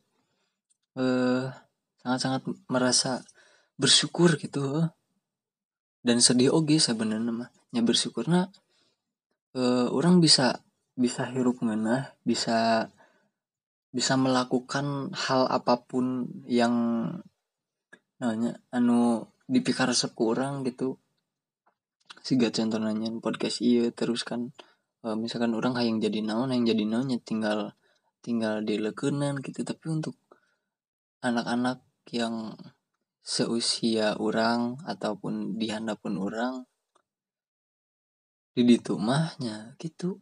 [0.97, 1.66] uh,
[2.08, 2.41] sangat sangat
[2.72, 3.12] merasa
[3.76, 4.88] bersyukur gitu.
[6.00, 7.52] Dan sedih oge sebenarnya mah
[7.84, 8.32] bersyukur.
[8.32, 8.48] Nah
[9.60, 10.63] uh, orang bisa
[10.98, 12.89] bisa hirup ngena bisa
[13.93, 16.74] bisa melakukan hal apa pun yang
[18.17, 20.98] namanya anu dipikar sekurang gitu.
[22.24, 24.52] Siga contoh nanya podcast iya terus kan
[25.06, 27.78] uh, misalkan orang yang jadi naon yang jadi naonnya tinggal
[28.26, 29.62] tinggal dilekunan gitu.
[29.63, 30.17] Tapi untuk
[31.24, 32.56] anak-anak yang
[33.24, 36.63] seusia orang ataupun di handapun orang
[38.56, 40.17] di ditu mahnya gitu.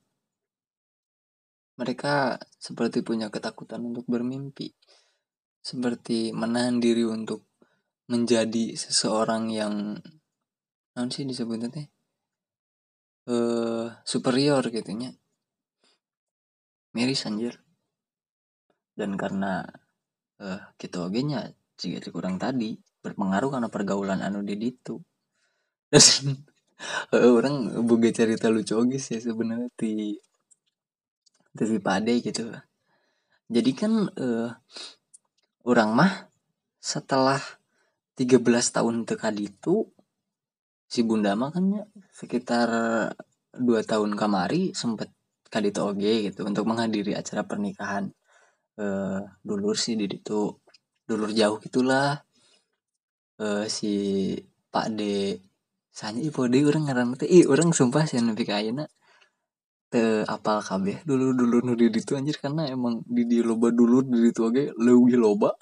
[1.75, 4.71] Mereka seperti punya ketakutan untuk bermimpi,
[5.59, 7.51] seperti menahan diri untuk
[8.07, 9.99] menjadi seseorang yang
[10.95, 11.87] non sih disebutnya teh?
[13.25, 15.11] Uh, superior gitunya
[16.95, 17.59] miris anjir.
[18.95, 19.67] Dan karena
[20.39, 24.97] uh, kita oge nya jika kurang tadi berpengaruh karena pergaulan anu di itu
[25.91, 26.25] terus
[27.15, 30.15] orang buka cerita lucu oge sih sebenarnya di
[31.55, 32.51] dari pade gitu.
[33.47, 34.49] Jadi kan uh,
[35.63, 36.13] orang mah
[36.83, 37.39] setelah
[38.19, 38.43] 13
[38.75, 39.87] tahun tekad itu
[40.85, 42.69] si bunda mah kan ya sekitar
[43.55, 45.09] dua tahun kamari sempet
[45.47, 48.11] kadito oge gitu untuk menghadiri acara pernikahan
[48.77, 50.51] uh, dulur sih di itu
[51.05, 52.21] dulur jauh gitulah.
[53.35, 53.93] Uh, si
[54.73, 55.01] Pak D
[55.93, 57.29] sanya ipo D orang ngaran teh?
[57.29, 58.59] Ih orang sumpah sih nepi ka
[59.85, 64.01] te apal kabeh dulu dulu nu di itu anjir karena emang di di loba dulu
[64.03, 65.53] di itu aja lebih loba.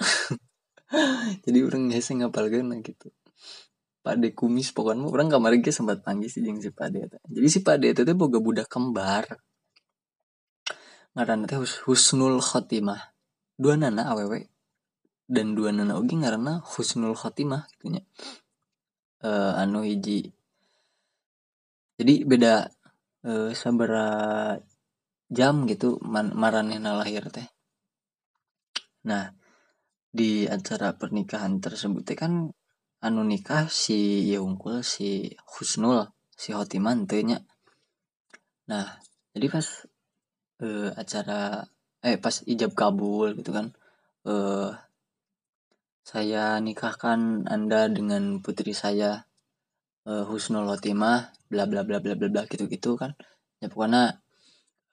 [1.45, 3.07] Jadi orang biasa ngapal kan gitu.
[4.03, 7.47] Pak De kumis pokoknya orang kamar ge sempat panggil si jeng si Pak De jadi
[7.47, 9.23] si Pak De itu tuh boga budak kembar.
[11.15, 13.15] Ngaran Hus Husnul Khotimah.
[13.55, 14.52] Dua nana awewe
[15.27, 18.03] dan dua nana ogi ngaranna Husnul Khotimah gitunya
[19.23, 20.29] uh, anu hiji.
[21.97, 22.67] Jadi beda
[23.25, 24.57] uh, sabara
[25.31, 27.47] jam gitu man, maranehna lahir teh.
[29.07, 29.31] Nah
[30.13, 32.51] di acara pernikahan tersebut teh kan
[33.03, 36.05] anu nikah si Yeungkul si Husnul
[36.35, 37.39] si Hotiman nya.
[38.69, 38.85] Nah
[39.33, 39.67] jadi pas
[40.61, 41.65] uh, acara
[42.03, 43.71] eh pas ijab kabul gitu kan
[44.27, 44.75] uh,
[46.03, 49.23] saya nikahkan anda dengan putri saya
[50.03, 53.15] uh, Husnul Hotimah bla bla bla bla bla bla gitu gitu kan.
[53.63, 54.19] Ya pokoknya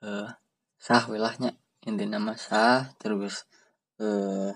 [0.07, 0.31] uh,
[0.79, 3.51] sah wilahnya intinya nama sah terus
[3.99, 4.55] uh,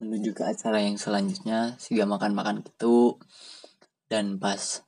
[0.00, 3.20] menuju ke acara yang selanjutnya siga makan makan gitu
[4.08, 4.82] dan pas.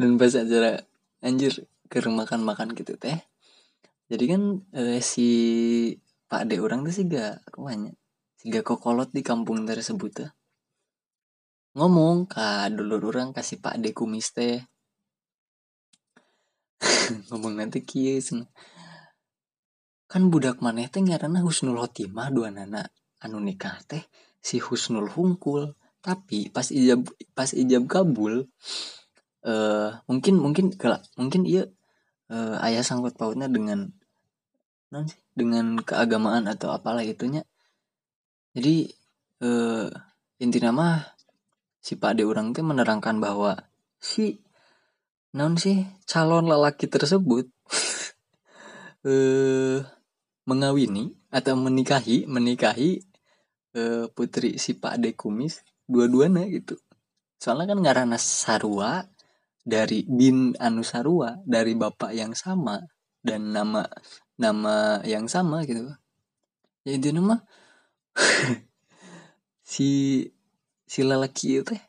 [0.00, 0.80] Dan pas acara
[1.20, 3.20] anjir ke makan makan gitu teh.
[4.10, 4.42] Jadi kan
[4.74, 5.28] uh, si
[6.26, 7.99] Pak De orang tuh sih gak ke mana
[8.40, 10.30] sih gak kokolot di kampung tersebut tuh
[11.78, 14.58] ngomong ka dulur orang kasih pak de kumis teh.
[17.30, 18.34] Ngomong nanti kies
[20.10, 22.82] kan budak maneh teh ngaranna Husnul Khotimah dua nana.
[23.22, 24.02] Anu nikah teh
[24.42, 25.78] si Husnul Hungkul.
[26.00, 28.48] Tapi pas ijab pas ijab kabul
[29.44, 31.68] uh, mungkin mungkin kelak mungkin iya
[32.32, 33.92] uh, ayah sangkut pautnya dengan
[34.88, 35.04] non
[35.36, 37.44] dengan keagamaan atau apalah itunya
[38.56, 38.90] jadi
[39.44, 39.88] uh,
[40.42, 41.04] inti nama
[41.80, 43.56] si Pak De orang tuh menerangkan bahwa
[44.00, 44.42] si
[45.36, 47.46] non sih calon lelaki tersebut
[49.08, 49.80] eh
[50.50, 52.98] mengawini atau menikahi menikahi
[53.78, 56.74] eh, putri si Pak De Kumis dua-duanya gitu.
[57.38, 59.06] Soalnya kan ngarana Sarua
[59.62, 62.82] dari bin anu Sarua dari bapak yang sama
[63.22, 63.86] dan nama
[64.34, 65.86] nama yang sama gitu.
[66.82, 67.44] Ya nama
[69.72, 69.88] si
[70.84, 71.82] si lelaki teh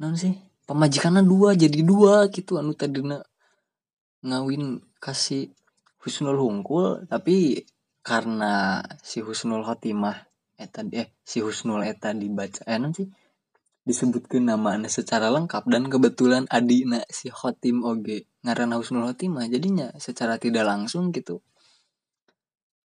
[0.00, 0.32] non sih
[0.66, 2.58] pemajikannya dua jadi dua gitu.
[2.60, 3.00] Anu tadi
[4.26, 5.52] ngawin kasih
[6.02, 7.66] Husnul Hungkul tapi
[8.06, 10.14] karena si Husnul Khotimah
[10.56, 13.10] eta eh si Husnul eta dibaca eh non sih
[13.86, 19.94] disebutkan nama anda secara lengkap dan kebetulan adina si Hotim oge ngaran Husnul Hotimah jadinya
[19.98, 21.42] secara tidak langsung gitu.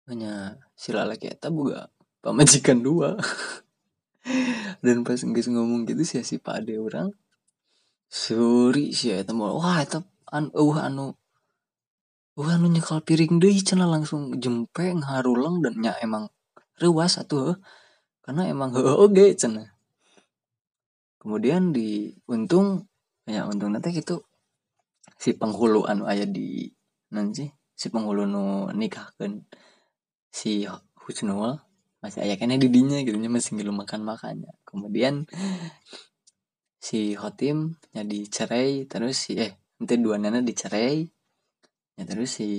[0.06, 1.50] Hanya si lalaki eta
[2.22, 3.18] buka pamajikan dua.
[4.86, 7.10] Dan pas nggak ngomong gitu sih si pak ade orang
[8.12, 11.18] suri sih eta mau wah eta an uh anu
[12.38, 16.28] uh anu nyekal piring deh cina langsung jempe ngarulang dan nya emang
[16.78, 17.56] rewas satu
[18.22, 19.72] karena emang he oge cina
[21.24, 22.84] kemudian di untung
[23.24, 24.28] ya untung nanti gitu
[25.16, 26.68] si penghulu anu ayah di
[27.16, 29.46] nanti si penghulu nu nikah kan
[30.36, 30.68] si
[31.00, 31.71] Husnul
[32.02, 34.50] masih ayah kena didinya gitu nya masih ngilu makan makannya.
[34.66, 35.30] Kemudian
[36.82, 41.06] si Hotim jadi cerai terus si eh nanti dua nana dicerai
[41.94, 42.50] ya terus si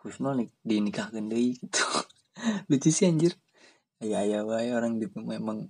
[0.00, 1.84] Husnul nih dinikahkan deh gitu.
[2.72, 3.36] Lucu sih anjir.
[4.00, 5.68] Ayah ayah wae orang gitu memang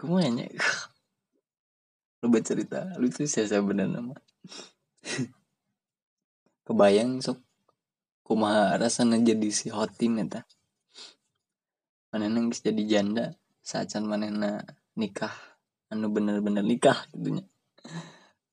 [0.00, 0.48] ke mana
[2.22, 4.14] lu cerita lucu sih saya bener nama.
[6.66, 7.42] Kebayang sok.
[8.22, 10.40] Kumaha rasanya jadi si Hotim ya ta
[12.12, 14.60] mana nangis jadi janda saat mana
[14.94, 15.32] nikah
[15.88, 17.48] anu bener-bener nikah gitunya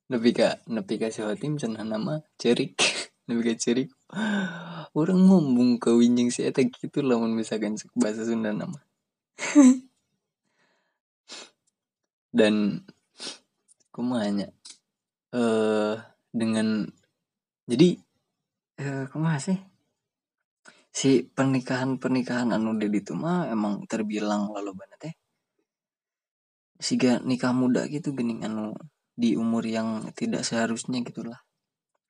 [0.09, 2.73] nepi ka nepi ka si Hotim nama cerik.
[3.29, 3.93] Nepi ka cerik
[4.97, 8.81] orang ngomong ke winjing si eta gitu lamun misalkan bahasa Sunda nama.
[12.37, 12.85] Dan
[13.93, 14.49] kumanya
[15.29, 15.93] eh
[16.33, 16.89] dengan
[17.69, 18.01] jadi
[18.81, 19.61] eh kumaha sih
[20.89, 25.15] si pernikahan pernikahan anu di itu mah emang terbilang lalu banget teh.
[26.79, 28.73] Siga nikah muda gitu gening anu
[29.13, 31.43] di umur yang tidak seharusnya gitulah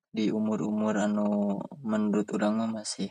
[0.09, 3.09] di umur-umur anu menurut orang mah masih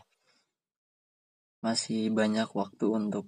[1.58, 3.26] masih banyak waktu untuk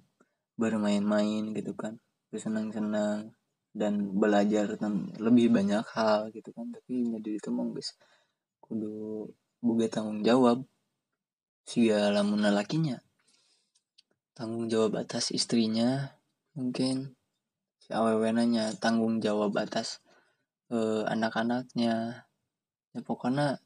[0.55, 1.99] bermain-main gitu kan.
[2.31, 3.35] Bersenang-senang
[3.71, 6.71] dan belajar dan lebih banyak hal gitu kan.
[6.71, 7.95] Tapi jadi itu mah guys
[8.63, 9.27] kudu
[9.59, 10.63] buga tanggung jawab
[11.65, 13.01] sia lamun lakinya
[14.41, 16.17] tanggung jawab atas istrinya
[16.57, 17.13] mungkin.
[17.77, 20.01] Si awewenanya tanggung jawab atas
[20.73, 22.25] eh, anak-anaknya.
[22.91, 23.61] Ya pokoknya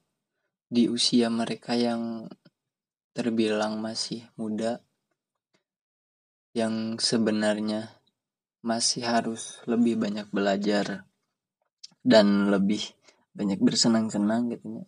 [0.67, 2.27] di usia mereka yang
[3.15, 4.83] terbilang masih muda
[6.51, 7.95] yang sebenarnya
[8.59, 11.07] masih harus lebih banyak belajar
[12.03, 12.83] dan lebih
[13.31, 14.85] banyak bersenang-senang gitu ya.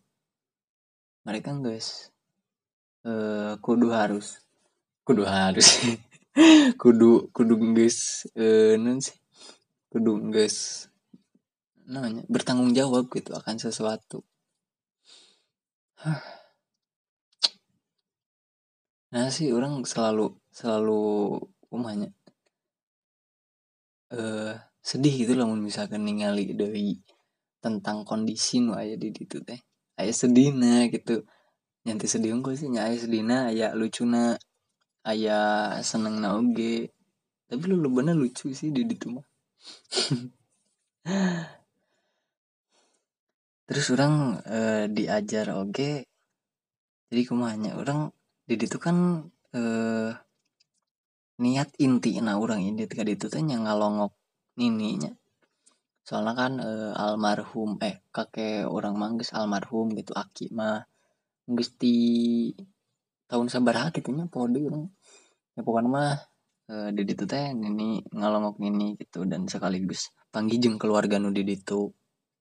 [1.24, 2.12] Mereka guys
[3.08, 4.28] eh, kudu harus.
[5.08, 5.68] Kudu harus.
[6.82, 9.18] Kudu kudu guys eh, non sih?
[9.90, 10.86] Kudu guys
[11.88, 14.22] namanya bertanggung jawab gitu akan sesuatu.
[19.08, 21.00] Nah sih orang selalu selalu
[21.72, 22.12] umahnya
[24.12, 27.00] eh sedih gitu loh misalkan ningali dari
[27.64, 29.58] tentang kondisi nu aya di situ teh.
[29.96, 31.24] Aya sedihna gitu
[31.88, 34.36] nyanti sedih unggul sih aya sedihna aya lucuna
[35.08, 35.40] aya
[35.80, 36.92] seneng na oge.
[37.48, 39.24] Tapi lu lu bener lucu sih di situ mah.
[43.68, 46.04] Terus orang eh, diajar oge.
[47.08, 48.12] Jadi kumanya orang
[48.44, 49.24] di situ kan
[49.56, 50.12] eh,
[51.40, 52.84] niat inti nah orang ini.
[52.84, 54.12] Ketika itu teh ngalongok
[54.60, 55.16] nininya.
[56.08, 60.88] Soalnya kan e, almarhum eh kakek orang manggis almarhum gitu aki mah
[61.48, 62.52] di
[63.28, 64.92] tahun sabar gitu nya pode orang
[65.56, 66.16] ya pokoknya mah
[66.68, 71.88] e, di itu teh nini ngalongok nini gitu dan sekaligus panggijeng keluarga nu di itu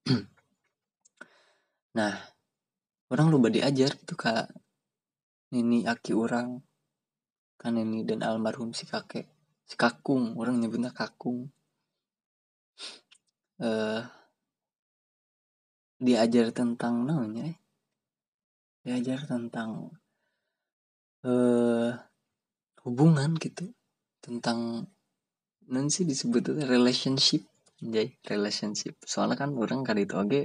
[1.97, 2.13] nah
[3.11, 4.51] orang lupa diajar gitu kak.
[5.47, 6.59] Nini aki orang
[7.57, 9.25] kan ini dan almarhum si kakek
[9.63, 11.47] si kakung orang nyebutnya kakung.
[13.63, 14.03] Eh
[15.97, 17.57] diajar tentang namanya eh
[18.87, 19.91] diajar tentang
[21.27, 21.91] eh
[22.87, 23.67] hubungan gitu
[24.23, 24.87] tentang
[25.67, 27.43] non sih disebutnya relationship
[27.83, 30.41] jadi relationship soalnya kan orang kali itu oke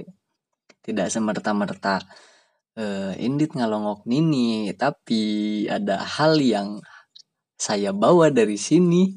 [0.83, 2.03] tidak semerta-merta
[2.75, 6.83] uh, indit ngalongok nini tapi ada hal yang
[7.55, 9.15] saya bawa dari sini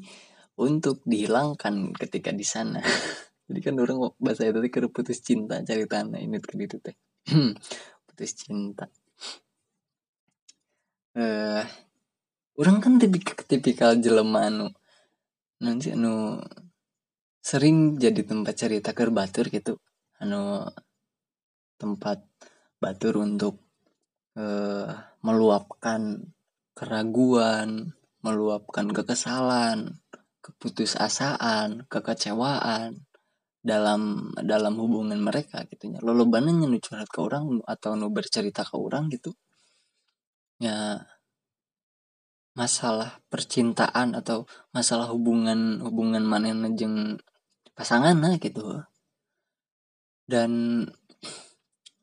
[0.57, 2.81] untuk dihilangkan ketika di sana.
[3.47, 6.95] Jadi kan orang bahasa itu ke putus cinta cari tanah ini ke itu teh.
[8.07, 8.87] putus cinta.
[11.17, 11.65] Eh uh,
[12.61, 14.69] orang kan tipikal tipikal jelema anu
[15.65, 16.37] nanti anu
[17.41, 19.81] sering jadi tempat cerita ke batur gitu.
[20.21, 20.61] Anu
[21.81, 22.21] tempat
[22.77, 23.65] batur untuk
[24.37, 24.93] uh,
[25.25, 26.01] meluapkan
[26.77, 29.97] keraguan, meluapkan kekesalan,
[30.45, 33.07] keputusasaan, kekecewaan,
[33.67, 38.75] dalam dalam hubungan mereka gitunya lo lobana nu curhat ke orang atau nu bercerita ke
[38.79, 39.35] orang gitu
[40.57, 41.05] ya
[42.57, 47.21] masalah percintaan atau masalah hubungan hubungan mana jeng
[47.77, 48.81] pasangan nah gitu.
[50.25, 50.83] Dan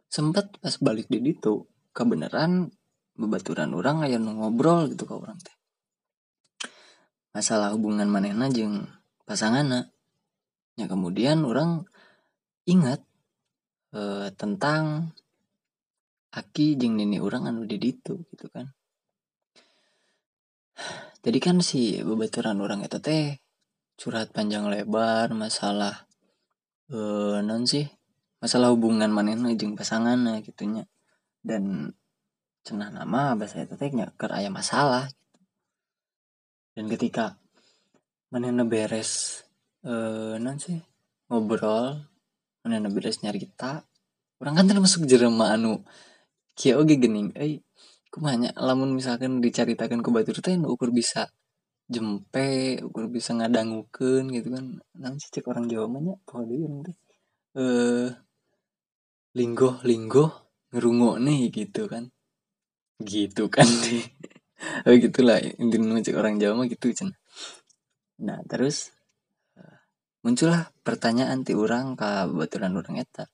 [0.06, 2.70] sempat pas balik di itu kebenaran
[3.18, 5.54] bebaturan orang ayo ngobrol gitu ke orang teh.
[7.34, 8.86] Masalah hubungan manehna jeng
[9.26, 9.90] pasangan
[10.78, 11.86] ya kemudian orang
[12.66, 13.02] ingat
[13.90, 15.14] e, tentang
[16.34, 18.74] aki jeng nini orang anu di itu gitu kan.
[21.24, 23.38] Jadi kan si bebaturan orang itu teh
[23.94, 26.04] curhat panjang lebar masalah
[26.90, 26.98] e,
[27.46, 27.86] non sih
[28.42, 30.84] masalah hubungan manehna jeng pasangan gitunya
[31.46, 31.94] dan
[32.66, 35.06] cenah nama bahasa itu teh ker masalah
[36.74, 37.38] dan ketika
[38.34, 39.44] mana beres
[39.86, 40.82] eh non sih
[41.30, 42.02] ngobrol
[42.66, 43.86] mana beres nyari kita
[44.42, 45.86] orang kan termasuk jerema anu
[46.54, 47.60] kia oge gening eh
[48.14, 51.26] kumanya lamun misalkan diceritakan ke batur teh ukur bisa
[51.90, 54.66] jempe ukur bisa ngadangukeun gitu kan.
[55.02, 56.96] Nang sih cek orang Jawa mah kalau dia teh
[57.58, 58.10] eh
[59.34, 62.06] linggo linggo ngerungo nih gitu kan.
[63.02, 63.66] Gitu kan
[64.86, 65.42] oh gitulah.
[65.58, 67.10] Intinya cek orang Jawa mah gitu cen.
[68.22, 68.94] Nah terus
[69.58, 69.78] eh,
[70.22, 73.33] muncullah pertanyaan ti orang ke baturan orang eta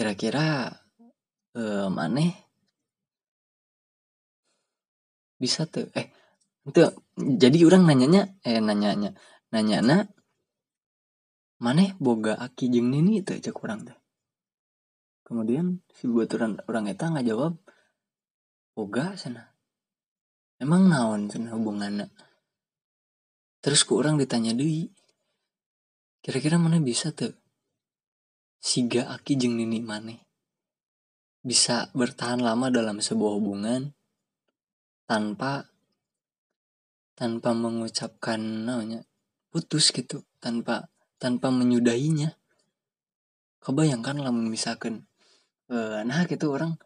[0.00, 0.72] kira-kira
[1.52, 2.24] eh, mana
[5.36, 5.92] bisa tuh.
[5.92, 6.08] Eh
[6.64, 6.80] itu
[7.36, 9.12] jadi orang nanyanya eh nanyanya
[9.52, 10.08] nanyana
[11.60, 13.20] mana boga aki jeng nini?
[13.20, 13.98] Itu cek orang tuh.
[15.28, 17.60] Kemudian si baturan orang eta nggak jawab
[18.72, 19.52] boga sana.
[20.56, 22.08] Emang naon sana hubungannya
[23.60, 24.88] terus ke orang ditanya deh
[26.24, 27.36] kira-kira mana bisa tuh
[28.60, 30.14] siga aki jeng nini mana
[31.40, 33.96] bisa bertahan lama dalam sebuah hubungan
[35.08, 35.72] tanpa
[37.16, 39.08] tanpa mengucapkan namanya
[39.48, 42.36] putus gitu tanpa tanpa menyudahinya.
[43.60, 45.04] Kebayangkan lah misalkan
[45.68, 46.80] uh, nah gitu orang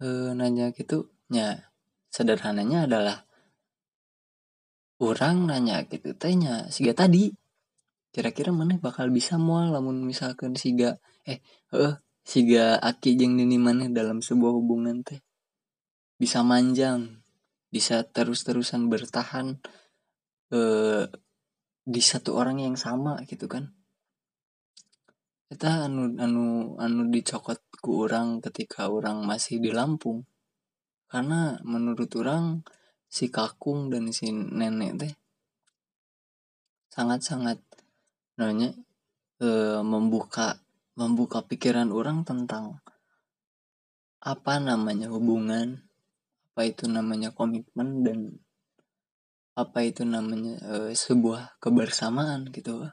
[0.00, 1.68] uh, nanya gitu ya
[2.08, 3.28] sederhananya adalah
[4.96, 7.28] orang nanya gitu tanya siga tadi
[8.18, 9.70] kira-kira mana bakal bisa mual?
[9.70, 11.38] Lamun misalkan siga eh
[11.70, 11.94] eh
[12.26, 15.22] siga aki jeng nini mana dalam sebuah hubungan teh
[16.18, 17.22] bisa manjang
[17.70, 19.62] bisa terus-terusan bertahan
[20.50, 21.06] eh
[21.86, 23.70] di satu orang yang sama gitu kan.
[25.46, 30.26] Kita anu anu anu dicokot ku orang ketika orang masih di Lampung.
[31.06, 32.66] Karena menurut orang
[33.06, 35.12] si kakung dan si nenek teh
[36.92, 37.67] sangat-sangat
[38.38, 38.70] namanya
[39.42, 39.48] e,
[39.82, 40.62] membuka
[40.94, 42.78] membuka pikiran orang tentang
[44.22, 45.82] apa namanya hubungan
[46.54, 48.18] apa itu namanya komitmen dan
[49.58, 52.86] apa itu namanya e, sebuah kebersamaan gitu.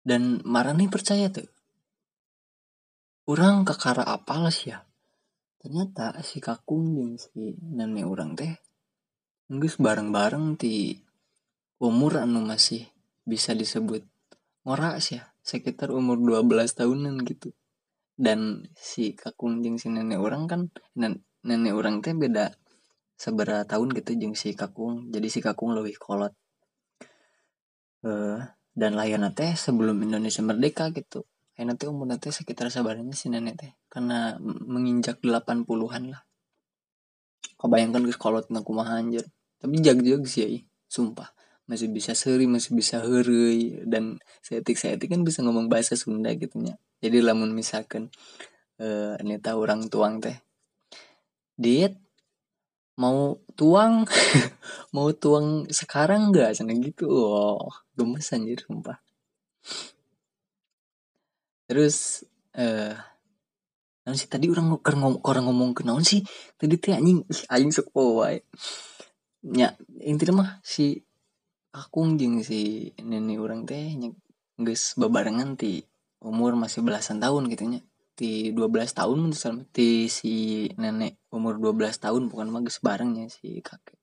[0.00, 1.48] Dan Marani percaya tuh
[3.28, 4.80] orang kekara apal sih ya?
[5.60, 8.56] Ternyata si kakung yang si nenek orang teh
[9.52, 10.96] nggak bareng-bareng di
[11.82, 12.95] umur anu masih
[13.26, 14.06] bisa disebut
[14.62, 17.50] ngorak sih ya sekitar umur 12 tahunan gitu
[18.16, 20.60] dan si kakung si nenek orang kan
[20.96, 22.54] nenek orang teh beda
[23.18, 26.32] seberapa tahun gitu jeng si kakung jadi si kakung lebih kolot
[28.06, 28.40] uh,
[28.72, 33.56] dan layan teh sebelum Indonesia merdeka gitu Kayak nanti umur nanti sekitar sabarnya si nenek
[33.56, 36.20] teh karena menginjak 80-an lah.
[37.56, 39.24] Kebayangkan ke kalau tentang kumaha anjir.
[39.56, 40.48] Tapi jag-jag sih ya,
[40.84, 41.32] sumpah.
[41.66, 46.62] Masih bisa seri, masih bisa hurry dan seetik seetik kan bisa ngomong bahasa Sunda gitu
[46.62, 46.78] nya.
[47.02, 48.10] Jadi lamun misalkan
[48.78, 50.38] eh neta orang tuang teh.
[51.58, 51.98] Diet
[52.96, 54.04] mau tuang?
[54.96, 57.08] Mau tuang sekarang enggak sana gitu.
[57.08, 58.96] Oh gemes anjir sumpah.
[61.68, 62.24] Terus
[62.56, 62.96] eh
[64.06, 66.24] uh, sih tadi orang ngomong orang ngomong ke naon sih?
[66.56, 68.40] Tadi teh anjing anjing sok wae.
[69.44, 71.05] Nya intinya mah si
[71.76, 73.92] akung jeng si nenek orang teh
[74.56, 75.84] geus babarengan ti
[76.24, 77.80] umur masih belasan tahun gitu nya.
[78.16, 83.60] Ti 12 tahun menurut ti si nenek umur 12 tahun bukan mah geus barengnya si
[83.60, 84.00] kakek.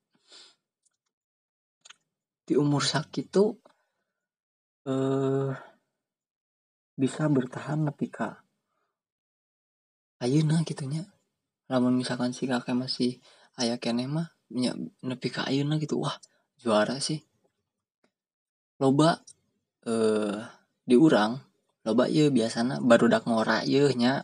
[2.45, 3.57] Di umur sakit tuh
[4.85, 5.51] eh
[6.93, 8.37] bisa bertahan lebih kak.
[10.21, 11.09] Ayeuna gitunya
[11.65, 13.17] lamun misalkan si kakek masih
[13.57, 14.29] ayah kene mah
[15.01, 16.13] nepi ka ayeuna gitu wah
[16.61, 17.32] juara sih
[18.81, 19.21] loba
[19.85, 20.37] eh
[20.87, 21.39] diurang.
[21.83, 24.23] Loba ya biasanya barudak ngora ye nya.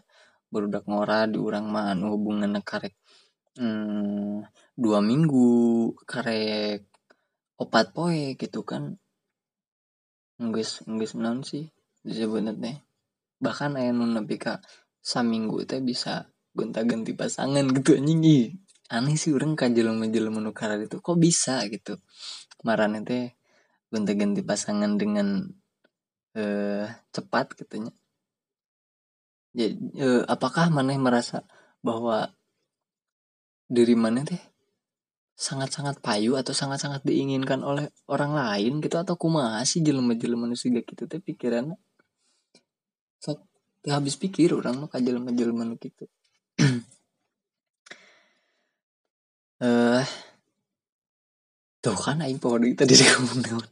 [0.50, 2.98] Barudak ngora diurang mah anu hubungan karek
[3.60, 6.90] hmm, dua minggu karek
[7.60, 8.98] opat poe gitu kan.
[10.40, 11.68] Nggak nggak non sih
[12.02, 12.78] disebutnya teh.
[13.44, 14.64] Bahkan ayah nun nepi ka
[15.04, 18.56] saminggu teh bisa gonta ganti pasangan gitu anjing.
[18.90, 20.98] Aneh sih orang kajelema jelema nu itu.
[20.98, 22.02] Kok bisa gitu.
[22.66, 23.39] Marane teh
[23.90, 25.50] gonta ganti pasangan dengan
[26.38, 27.94] eh, cepat katanya
[29.58, 31.42] jadi eh, apakah maneh merasa
[31.82, 32.30] bahwa
[33.70, 34.42] diri mana teh
[35.40, 39.00] sangat-sangat payu atau sangat-sangat diinginkan oleh orang lain gitu?
[39.02, 41.78] Atau kumaha sih jelema-jelema nu siga gitu teh pikirannya?
[43.24, 43.40] Sok
[43.88, 46.06] habis pikir orang mah ka jelema-jelema gitu
[49.64, 50.08] eh
[51.80, 53.68] tuh kan aing poho deui tadi ngomong naon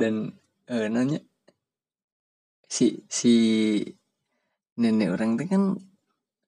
[0.00, 0.14] dan
[0.66, 1.20] eh, nanya
[2.70, 3.34] si si
[4.78, 5.74] nenek orang teh kan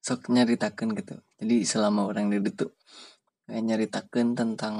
[0.02, 1.14] sok nyaritakan gitu.
[1.38, 2.66] Jadi selama orang di itu
[3.46, 4.74] kayak nyaritakan tentang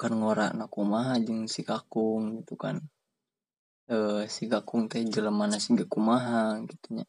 [0.00, 2.80] kan ngora nakumaha jeung si kakung gitu kan.
[3.88, 7.04] E, si kakung teh jelema si kumaha gitu nya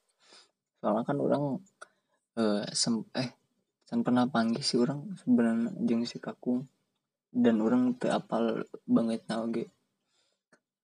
[0.80, 1.43] soalnya kan orang
[2.39, 3.36] e, sem eh
[3.84, 6.72] kan pernah panggil si orang sebenarnya jeung si kakung
[7.30, 9.69] dan orang teh apal banget oge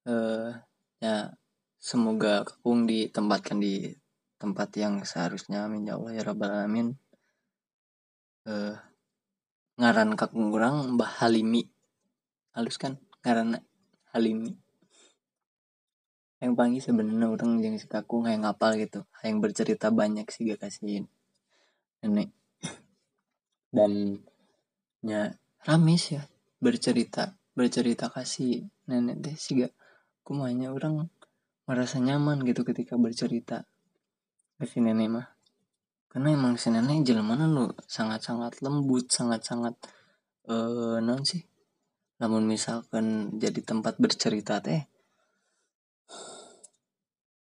[0.05, 0.53] eh
[1.01, 1.33] ya
[1.81, 3.89] semoga kakung ditempatkan di
[4.37, 6.87] tempat yang seharusnya amin ya Allah ya rabbal alamin.
[8.45, 8.77] Eh,
[9.81, 11.65] ngaran kakung kurang Mbah Halimi.
[12.53, 13.01] Halus kan?
[13.25, 13.57] Ngaran
[14.13, 14.53] Halimi.
[16.37, 20.61] Yang panggil sebenarnya orang yang si kakung yang ngapal gitu yang bercerita banyak sih gak
[20.69, 21.09] kasih
[22.05, 22.29] nenek
[23.73, 24.21] dan
[25.01, 25.33] ya
[25.65, 26.21] ramis ya
[26.65, 29.73] bercerita bercerita kasih nenek deh sih gak
[30.25, 31.07] kumanya orang
[31.65, 33.65] merasa nyaman gitu ketika bercerita
[34.57, 35.27] ke si nenek mah.
[36.09, 39.75] Karena emang si nenek jelema lu sangat-sangat lembut sangat-sangat
[40.49, 41.43] eh non sih.
[42.21, 44.83] Namun misalkan jadi tempat bercerita teh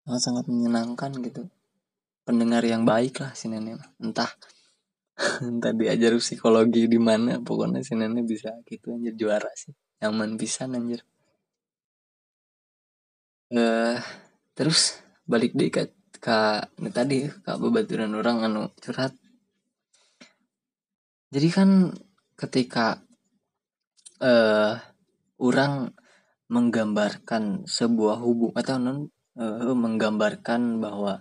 [0.07, 1.47] sangat sangat menyenangkan gitu.
[2.23, 4.31] Pendengar yang baik lah si nenek entah
[5.49, 9.73] entah diajar psikologi di mana pokoknya si nenek bisa gitu anjir juara sih.
[10.01, 11.01] Nyaman bisa anjir.
[13.49, 13.97] Eh
[14.53, 19.13] terus balik deh ke kak ini tadi kak bebaturan orang anu curhat.
[21.33, 21.69] Jadi kan
[22.37, 23.01] ketika
[24.21, 24.73] eh
[25.41, 25.93] orang
[26.47, 31.19] menggambarkan sebuah hubung atau non uh, menggambarkan bahwa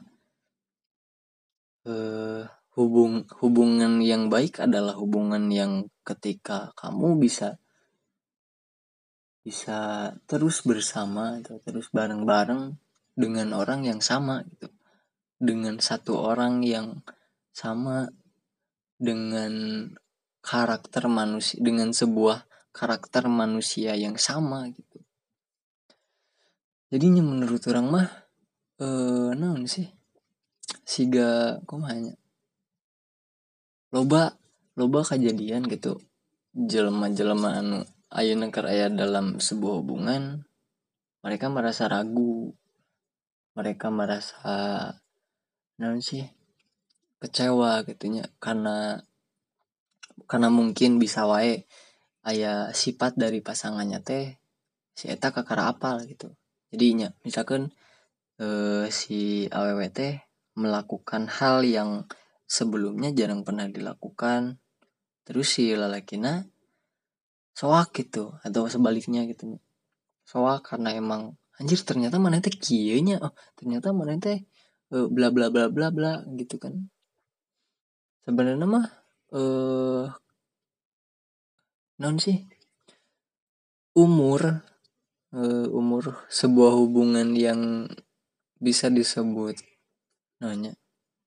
[1.85, 7.57] uh, hubung hubungan yang baik adalah hubungan yang ketika kamu bisa
[9.41, 12.77] bisa terus bersama atau terus bareng-bareng
[13.17, 14.69] dengan orang yang sama gitu.
[15.41, 17.01] Dengan satu orang yang
[17.57, 18.13] sama
[19.01, 19.89] dengan
[20.45, 22.45] karakter manusia dengan sebuah
[22.77, 25.01] karakter manusia yang sama gitu.
[26.93, 28.09] Jadinya menurut orang mah
[28.85, 29.89] eh naon sih?
[30.85, 32.26] Siga kumanya
[33.95, 34.39] loba
[34.79, 36.03] loba kejadian gitu.
[36.57, 37.79] Jelema-jelema anu
[38.49, 40.47] keur aya dalam sebuah hubungan
[41.21, 42.55] mereka merasa ragu.
[43.57, 44.93] Mereka merasa
[45.77, 46.25] non sih
[47.21, 49.01] kecewa gitunya karena
[50.25, 51.69] karena mungkin bisa wae
[52.25, 54.41] ayah sifat dari pasangannya teh
[54.97, 56.33] si eta kakara apal gitu.
[56.73, 57.73] Jadinya misalkan
[58.41, 60.25] eh, si aww teh
[60.57, 62.09] melakukan hal yang
[62.47, 64.63] sebelumnya jarang pernah dilakukan.
[65.27, 66.47] Terus si lalakina
[67.53, 69.59] soak gitu atau sebaliknya gitu.
[70.23, 72.55] Soak karena emang anjir ternyata mana teh
[73.19, 74.47] oh ternyata mana teh
[74.95, 76.87] uh, bla bla bla bla bla gitu kan.
[78.23, 78.87] Sebenarnya mah
[79.35, 80.07] eh
[81.99, 82.47] non sih.
[83.97, 84.63] Umur
[85.35, 87.89] uh, umur sebuah hubungan yang
[88.61, 89.57] bisa disebut
[90.41, 90.77] nanya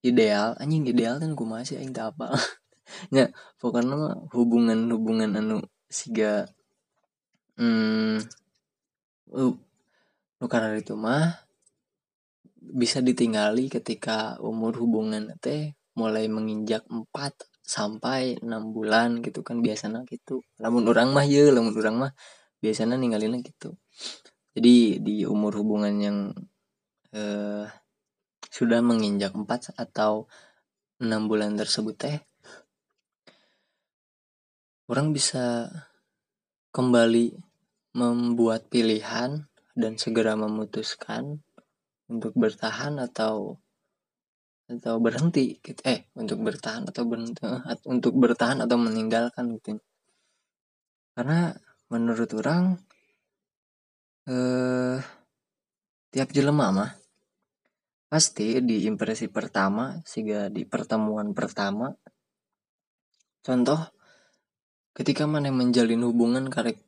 [0.05, 0.55] ideal.
[0.59, 2.31] Anjing ideal kan gue masih aing apa.
[3.13, 3.29] Ya
[3.61, 5.61] pokoknya hubungan hubungan anu
[5.93, 6.49] siga
[7.53, 8.17] hmm
[9.29, 9.53] uh,
[10.49, 11.45] karena itu mah
[12.59, 17.05] bisa ditinggali ketika umur hubungan teh mulai menginjak 4
[17.61, 20.41] sampai 6 bulan gitu kan biasanya gitu.
[20.57, 22.11] Namun orang mah ya namun orang mah
[22.57, 23.75] biasanya ninggalin gitu.
[24.55, 26.17] Jadi di umur hubungan yang
[27.13, 27.65] eh,
[28.59, 30.27] sudah menginjak 4 atau
[30.99, 32.19] 6 bulan tersebut teh
[34.91, 35.71] orang bisa
[36.75, 37.39] kembali
[37.95, 39.47] membuat pilihan
[39.79, 41.39] dan segera memutuskan
[42.11, 43.55] untuk bertahan atau
[44.69, 45.79] atau berhenti gitu.
[45.87, 47.41] Eh untuk bertahan atau berhenti
[47.87, 49.79] untuk bertahan atau meninggalkan gitu.
[51.15, 51.55] Karena
[51.87, 52.75] menurut orang
[54.27, 54.99] eh
[56.11, 56.91] tiap jelema mah
[58.09, 61.93] pasti di impresi pertama sehingga di pertemuan pertama.
[63.45, 63.77] Contoh
[64.97, 66.81] ketika mana menjalin hubungan karek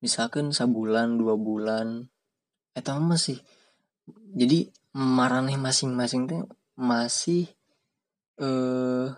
[0.00, 2.08] misalkan sebulan dua bulan
[2.72, 3.42] atau masih
[4.30, 6.46] jadi marane masing-masing tuh
[6.78, 7.50] masih
[8.40, 9.10] eh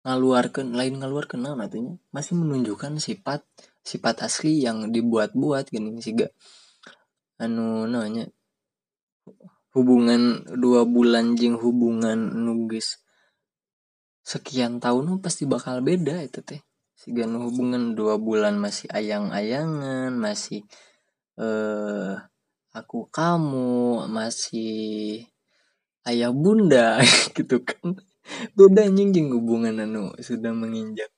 [0.00, 1.92] ngaluarkan lain ngaluarkan nah artinya?
[2.08, 3.44] Masih menunjukkan sifat
[3.84, 6.32] sifat asli yang dibuat-buat gini sih gak
[7.40, 8.28] anu namanya
[9.74, 12.98] hubungan dua bulan jeng hubungan nugis
[14.26, 16.62] sekian tahun pasti bakal beda itu teh.
[16.94, 20.62] Sigan hubungan dua bulan masih ayang-ayangan masih
[21.40, 22.14] eh
[22.70, 25.24] aku kamu masih
[26.06, 27.00] ayah bunda
[27.36, 27.96] gitu kan.
[28.54, 31.10] Beda anjing hubungan anu sudah menginjak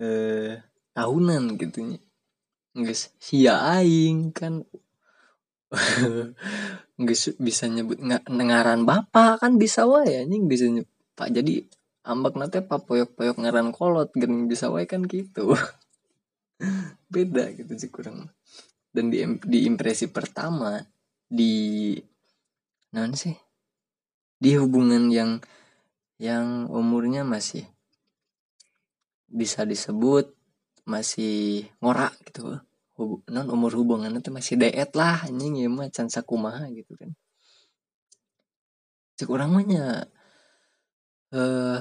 [0.00, 0.62] eh
[0.96, 2.00] tahunan gitu
[2.72, 4.64] guys sia aing kan
[7.00, 11.64] guys bisa nyebut nggak ngaran bapak kan bisa wae anjing bisa nyebut pak jadi
[12.04, 15.52] ambak nate pak poyok poyok ngaran kolot gini bisa wae kan gitu.
[17.12, 18.32] Beda gitu sih kurang.
[18.90, 20.80] Dan di, di impresi pertama
[21.28, 21.94] di
[22.96, 23.34] non sih?
[24.40, 25.38] Di hubungan yang
[26.20, 27.64] yang umurnya masih
[29.30, 30.32] bisa disebut
[30.88, 32.58] masih ngorak gitu
[33.00, 37.16] Hub, non umur hubungan itu masih deet lah anjing ya mah can sakumaha gitu kan.
[39.16, 40.04] Cek orang mahnya
[41.32, 41.80] eh uh,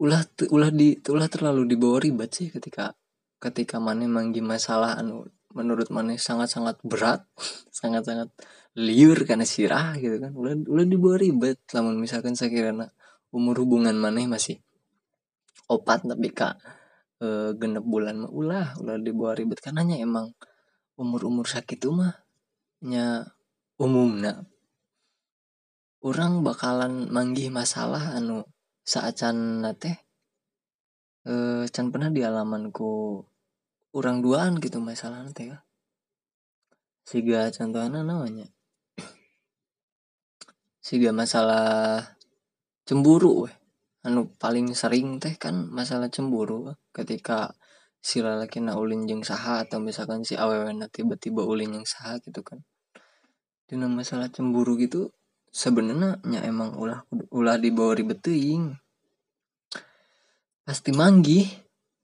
[0.00, 2.96] ulah ulah di ulah terlalu dibawa ribet sih ketika
[3.36, 7.20] ketika mana manggi masalah anu menurut mana sangat-sangat berat
[7.78, 8.32] sangat-sangat
[8.80, 10.32] liur karena sirah gitu kan.
[10.32, 11.60] Udah udah dibawa ribet.
[11.76, 12.72] Namun misalkan saya kira
[13.28, 14.56] umur hubungan mana masih
[15.68, 16.56] opat tapi kak
[17.20, 19.60] e, genep bulan mah ulah ulah dibawa ribet.
[19.60, 20.32] Karena emang
[20.96, 22.12] umur umur sakit mah
[22.84, 23.24] nya
[23.76, 24.48] umumnya
[26.00, 28.46] orang bakalan manggih masalah anu
[28.86, 30.06] saat can nate
[31.26, 33.20] e, can pernah di alamanku
[33.92, 35.58] orang duaan gitu masalah nate ya
[37.02, 38.48] siga contohnya namanya
[40.78, 42.02] siga masalah
[42.86, 43.56] cemburu weh
[44.06, 47.50] anu paling sering teh kan masalah cemburu ketika
[47.98, 52.22] si lalaki na ulin jeng saha atau misalkan si awewe na tiba-tiba ulin yang saha
[52.22, 52.62] gitu kan.
[53.66, 55.10] Dengan masalah cemburu gitu
[55.50, 57.02] sebenarnya nya emang ulah
[57.34, 58.78] ulah dibawa ribet teuing.
[60.62, 61.50] Pasti manggih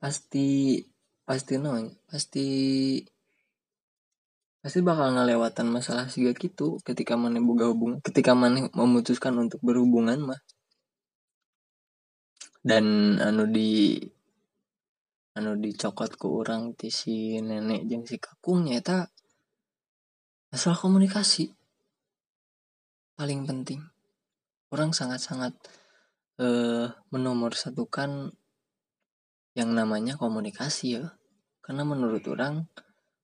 [0.02, 0.82] pasti
[1.22, 1.78] pasti no
[2.10, 2.46] pasti
[4.58, 10.18] pasti bakal ngelewatan masalah sih gitu ketika mana buka hubungan ketika mana memutuskan untuk berhubungan
[10.18, 10.38] mah
[12.62, 13.98] dan anu di
[15.34, 19.10] anu dicokot ke orang ti si nenek jeng si kakung nyata
[20.52, 21.50] masalah komunikasi
[23.18, 23.80] paling penting.
[24.72, 25.52] Orang sangat-sangat
[26.40, 28.32] eh, menomor satukan
[29.52, 31.12] yang namanya komunikasi ya.
[31.60, 32.66] Karena menurut orang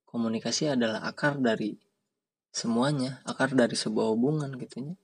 [0.09, 1.77] komunikasi adalah akar dari
[2.49, 4.97] semuanya akar dari sebuah hubungan gitunya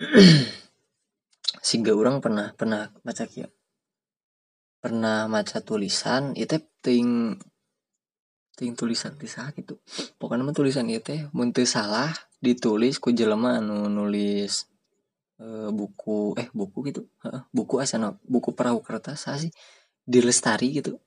[1.66, 3.50] sehingga orang pernah pernah baca kia
[4.78, 7.34] pernah baca tulisan itu ting
[8.54, 9.74] ting tulisan di gitu
[10.14, 14.70] pokoknya mah tulisan itu muntah salah ditulis ku jelema anu nulis
[15.42, 17.02] e, buku eh buku gitu
[17.50, 19.50] buku asana buku perahu kertas sih
[20.06, 21.02] dilestari gitu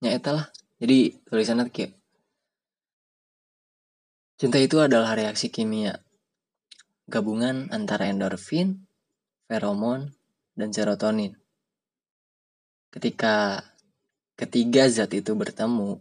[0.00, 0.48] ya lah
[0.80, 1.92] jadi tulisannya kayak
[4.40, 6.00] cinta itu adalah reaksi kimia
[7.04, 8.83] gabungan antara endorfin,
[9.46, 10.10] feromon,
[10.54, 11.34] dan serotonin.
[12.90, 13.62] Ketika
[14.38, 15.98] ketiga zat itu bertemu,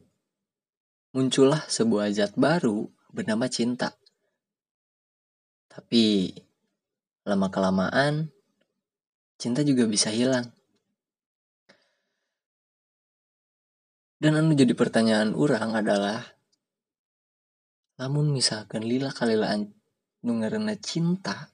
[1.14, 3.94] muncullah sebuah zat baru bernama cinta.
[5.70, 6.34] Tapi
[7.26, 8.30] lama-kelamaan
[9.42, 10.54] cinta juga bisa hilang.
[14.24, 16.24] dan anu jadi pertanyaan orang adalah
[18.00, 19.76] namun misalkan lila kalilaan
[20.24, 21.52] nungarena cinta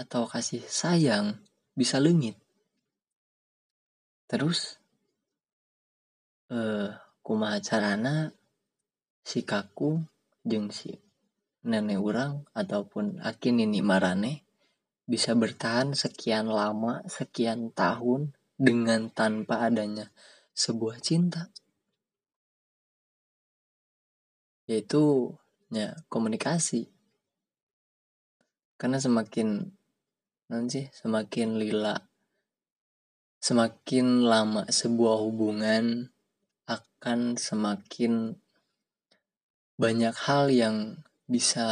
[0.00, 1.36] atau kasih sayang
[1.76, 2.40] bisa lengit.
[4.24, 4.80] Terus
[6.48, 6.90] eh
[7.20, 8.32] kumaha carana
[9.20, 10.00] si kaku
[10.42, 10.96] jeng si
[11.68, 14.42] nenek orang ataupun akin ini marane
[15.04, 20.08] bisa bertahan sekian lama sekian tahun dengan tanpa adanya
[20.56, 21.50] sebuah cinta.
[24.70, 25.34] Yaitu
[25.74, 26.86] ya komunikasi.
[28.80, 29.79] Karena semakin
[30.50, 31.94] nanti semakin lila
[33.38, 36.10] semakin lama sebuah hubungan
[36.66, 38.34] akan semakin
[39.80, 41.68] banyak hal yang bisa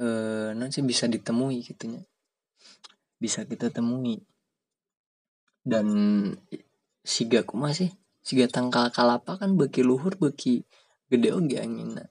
[0.00, 2.02] eh nanti bisa ditemui gitunya
[3.22, 4.18] bisa kita temui.
[5.62, 5.86] Dan
[7.06, 7.94] siga ku masih
[8.26, 10.66] siga tangkal kalapa kan beki luhur beki
[11.06, 12.02] gede oge angin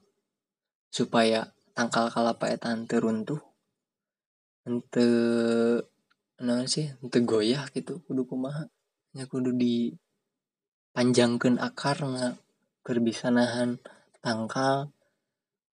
[0.87, 3.50] supaya tangkal kalapa eta ente runtuh
[4.67, 5.07] ente
[6.41, 6.89] nah sih?
[7.01, 8.67] Ente goyah gitu kudu kumaha?
[9.15, 9.93] Nya kudu di
[10.91, 11.59] panjangkan
[12.81, 13.77] ker bisa nahan
[14.25, 14.89] tangkal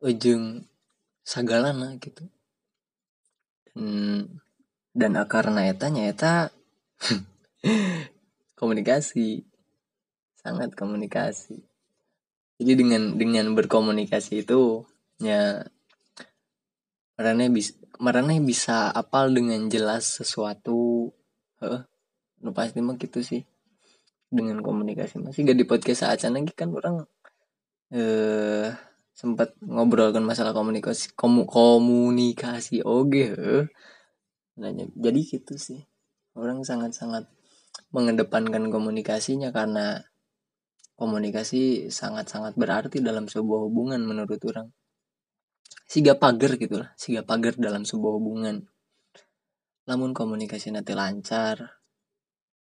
[0.02, 0.66] ujung
[1.26, 2.26] sagalana gitu.
[3.72, 4.42] Dan
[4.92, 6.52] dan akarna eta eta
[8.60, 9.48] komunikasi
[10.42, 11.62] sangat komunikasi.
[12.62, 14.86] Jadi dengan dengan berkomunikasi itu
[15.18, 15.66] ya
[17.22, 21.14] marane bisa marane bisa apal dengan jelas sesuatu.
[21.62, 21.86] Eh
[22.42, 23.46] nu pasti mah gitu sih.
[24.32, 27.06] Dengan komunikasi masih gak di podcast saat lagi kan orang
[27.94, 28.74] eh
[29.14, 32.82] sempat ngobrolkan masalah komunikasi komu, komunikasi.
[32.82, 33.70] Oke okay,
[34.58, 35.86] nanya jadi gitu sih.
[36.34, 37.30] Orang sangat-sangat
[37.94, 40.02] mengedepankan komunikasinya karena
[40.98, 44.74] komunikasi sangat-sangat berarti dalam sebuah hubungan menurut orang
[45.88, 48.64] siga pagar gitulah siga pagar dalam sebuah hubungan.
[49.90, 51.84] Namun komunikasi nanti lancar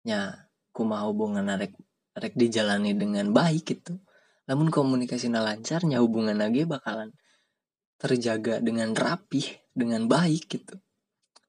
[0.07, 1.75] ya kumaha hubungan rek
[2.15, 3.99] rek dijalani dengan baik gitu.
[4.49, 7.13] Namun komunikasinya lancarnya hubungan lagi bakalan
[7.99, 9.45] terjaga dengan rapih
[9.75, 10.79] dengan baik gitu.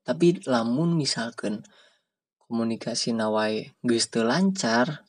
[0.04, 1.62] Tapi lamun misalkan
[2.50, 5.06] komunikasi nawai geus lancar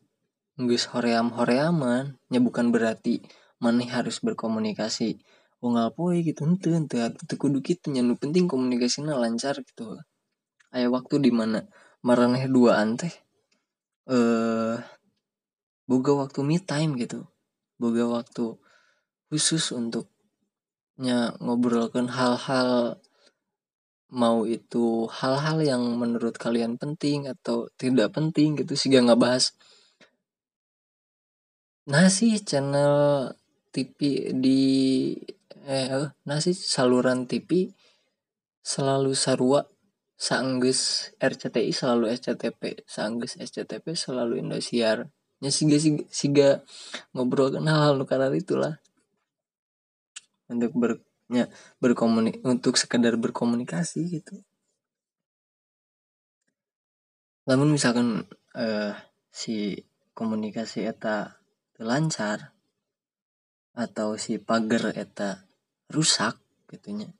[0.61, 3.25] geus hoream horeaman ya bukan berarti
[3.57, 5.17] mana harus berkomunikasi
[5.65, 6.45] unggal poe gitu.
[6.49, 7.93] Ente ente itu kudu gitu.
[7.93, 10.01] Nu penting komunikasinya lancar gitu.
[10.75, 11.65] Ayah waktu di mana
[12.07, 13.09] maraneh dua ante
[14.11, 14.77] eh
[15.89, 17.29] boga waktu me time gitu.
[17.81, 18.57] Boga waktu
[19.31, 20.11] khusus untuk
[21.01, 23.01] nya ngobrolkan hal-hal
[24.11, 28.75] mau itu hal-hal yang menurut kalian penting atau tidak penting gitu.
[28.75, 29.55] Sih gak bahas
[31.87, 33.31] nasi channel
[33.75, 34.63] TV di
[35.71, 37.71] eh nasi saluran TV
[38.67, 39.63] selalu sarua.
[40.21, 45.09] Sanggus RCTI selalu SCTP sanggus SCTP selalu Indosiar.
[45.41, 46.49] Ya siga siga, siga
[47.17, 48.75] ngobrol kan hal-hal karena itulah.
[50.53, 51.49] Untuk bernya
[51.81, 54.45] berkomunik untuk sekedar berkomunikasi gitu.
[57.49, 58.93] Namun misalkan uh,
[59.33, 61.41] si komunikasi eta
[61.81, 62.53] lancar
[63.73, 65.50] atau si pagar eta
[65.91, 66.39] rusak
[66.71, 67.11] gitunya.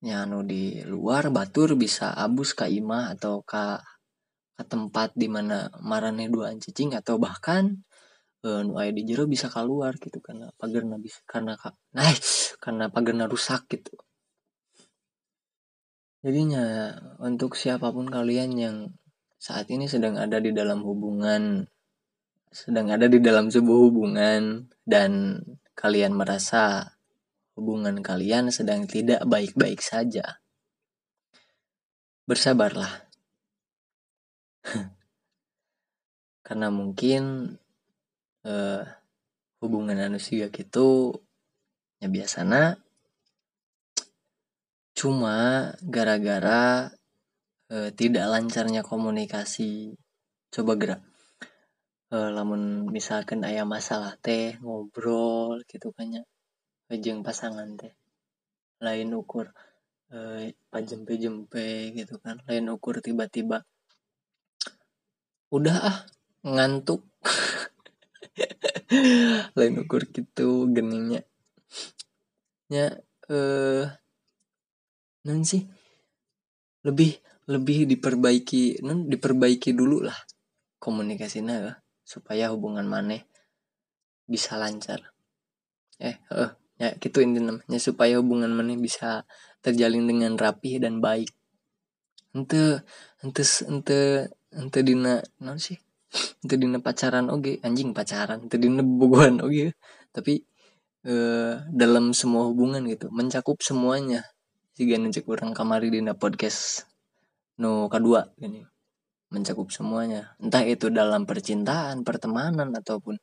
[0.00, 3.80] Ya anu di luar batur bisa abus ke imah atau ke
[4.56, 7.80] ke tempat di mana marane dua cicing atau bahkan
[8.44, 11.56] uh, nu di jero bisa keluar gitu karena pagar bisa karena
[11.96, 12.12] nah
[12.60, 13.96] karena pagar rusak gitu.
[16.20, 16.92] Jadinya
[17.24, 18.76] untuk siapa pun kalian yang
[19.40, 21.64] saat ini sedang ada di dalam hubungan
[22.52, 25.40] sedang ada di dalam sebuah hubungan dan
[25.72, 26.92] kalian merasa
[27.60, 30.40] hubungan kalian sedang tidak baik-baik saja.
[32.24, 33.04] Bersabarlah.
[36.48, 37.52] Karena mungkin
[38.48, 38.82] uh,
[39.60, 41.20] hubungan manusia gitu
[42.00, 42.80] ya biasanya
[44.96, 46.88] cuma gara-gara
[47.68, 50.00] uh, tidak lancarnya komunikasi.
[50.48, 51.04] Coba gerak.
[52.08, 56.24] Uh, lamun misalkan ayah masalah teh ngobrol gitu kan ya
[56.98, 57.94] jeng pasangan teh.
[58.80, 59.52] Lain ukur
[60.10, 62.42] uh, pajempe-jempe gitu kan.
[62.48, 63.62] Lain ukur tiba-tiba
[65.52, 65.98] udah ah
[66.42, 67.04] ngantuk.
[69.58, 71.22] Lain ukur gitu geningnya
[72.70, 72.86] ya
[73.26, 73.84] eh
[75.26, 75.66] non sih
[76.86, 77.18] lebih
[77.50, 80.14] lebih diperbaiki non diperbaiki dulu lah
[80.78, 81.72] komunikasinya ya
[82.06, 83.26] supaya hubungan maneh
[84.30, 85.02] bisa lancar.
[85.98, 86.50] Eh eh
[86.80, 89.28] ya gitu inti namanya supaya hubungan maneh bisa
[89.60, 91.28] terjalin dengan rapi dan baik.
[92.32, 92.80] Ente
[93.20, 94.00] ente ente
[94.48, 95.76] ente dina non sih?
[96.40, 97.60] Ente dina pacaran oke.
[97.60, 97.66] Okay.
[97.66, 98.48] anjing pacaran.
[98.48, 99.52] Ente dina bobogohan oke.
[99.52, 99.68] Okay.
[100.10, 100.42] tapi
[101.04, 104.24] eh, dalam semua hubungan gitu mencakup semuanya.
[104.80, 106.88] Jika cek orang kamari dina podcast
[107.60, 108.64] no kedua gini
[109.30, 110.34] mencakup semuanya.
[110.42, 113.20] Entah itu dalam percintaan pertemanan ataupun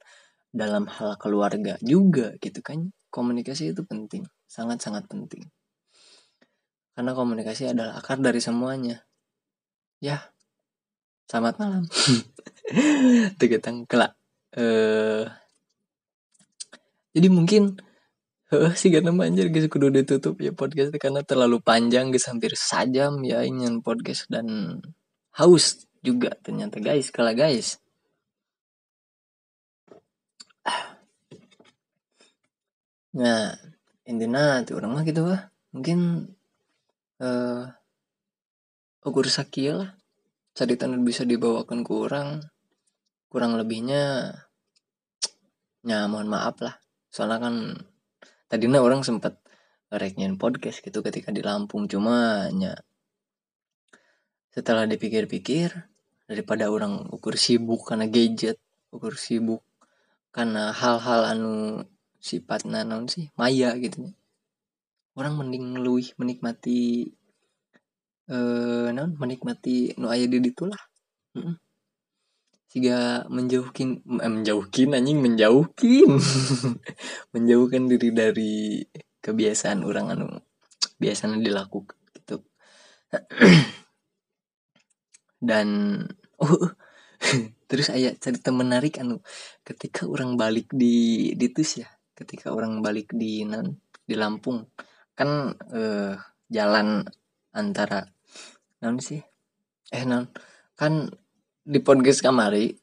[0.53, 5.49] dalam hal keluarga juga gitu kan komunikasi itu penting sangat-sangat penting.
[6.93, 9.01] Karena komunikasi adalah akar dari semuanya.
[9.97, 10.21] Ya
[11.25, 11.83] selamat malam.
[13.41, 14.13] Tegetang kelak
[14.53, 15.25] eh
[17.17, 17.81] jadi mungkin
[18.47, 23.19] Heeh sih karena manjir guys kudu ditutup ya podcast karena terlalu panjang guys hampir sajam
[23.27, 24.79] ya ingin podcast dan
[25.35, 27.83] haus juga ternyata guys kalau guys
[33.17, 33.57] nah
[34.05, 36.29] intinya tuh orang mah gitu lah mungkin
[37.17, 37.65] eh uh,
[39.07, 39.89] ukur sakia lah.
[40.51, 42.43] Cerita bisa dibawakan ke orang.
[43.31, 44.35] Kurang lebihnya
[45.87, 46.75] ya mohon maaf lah.
[47.07, 47.55] Soalnya kan
[48.51, 49.39] tadinya orang sempat
[49.87, 51.87] rekenyan podcast gitu ketika di Lampung.
[51.87, 52.75] Cuma nya
[54.51, 55.69] setelah dipikir-pikir
[56.27, 58.57] daripada orang ukur sibuk karena gadget
[58.89, 59.61] ukur sibuk
[60.33, 61.85] karena hal-hal anu
[62.27, 64.11] sifat nanon sih maya gitu
[65.15, 67.07] orang mending luih menikmati
[68.27, 70.81] eh non menikmati nu aya di itulah
[71.31, 71.55] mm -mm.
[72.67, 76.19] Siga menjauhkin eh, menjauhkin anjing menjauhkin.
[77.33, 78.83] Menjauhkan diri dari
[79.23, 80.27] kebiasaan orang anu
[80.99, 82.43] biasanya dilakukan gitu.
[85.47, 85.67] Dan
[86.43, 86.75] oh
[87.71, 89.23] terus ayat cerita menarik anu
[89.63, 94.65] ketika orang balik di di tus ya ketika orang balik di nan di Lampung.
[95.13, 96.17] Kan eh,
[96.49, 97.05] jalan
[97.53, 98.01] antara
[98.81, 99.21] non sih
[99.89, 100.29] eh non
[100.77, 101.09] kan
[101.65, 102.73] di podcast kamari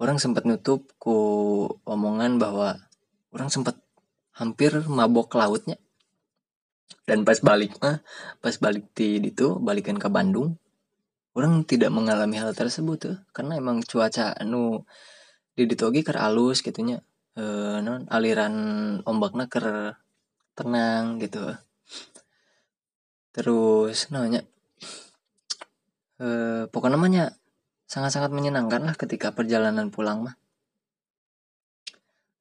[0.00, 1.16] orang sempat nutup ku
[1.88, 2.76] omongan bahwa
[3.32, 3.80] orang sempat
[4.36, 5.80] hampir mabok lautnya.
[7.08, 8.04] Dan pas balik mah
[8.44, 10.60] pas balik di itu balikan ke Bandung
[11.34, 14.86] orang tidak mengalami hal tersebut tuh karena emang cuaca anu
[15.54, 17.02] di ditogi ker alus gitunya
[17.34, 17.44] e,
[17.82, 18.54] non aliran
[19.06, 19.66] ombaknya ker
[20.54, 21.54] tenang gitu.
[23.34, 24.42] Terus namanya
[26.22, 26.26] e,
[26.70, 27.24] pokoknya namanya
[27.90, 30.36] sangat-sangat menyenangkan lah ketika perjalanan pulang mah.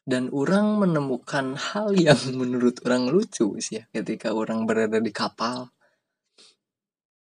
[0.03, 5.71] Dan orang menemukan hal yang menurut orang lucu sih ya ketika orang berada di kapal.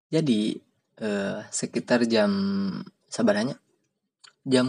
[0.09, 0.57] Jadi
[1.05, 2.33] eh, sekitar jam
[3.09, 3.61] sabarnya
[4.49, 4.69] jam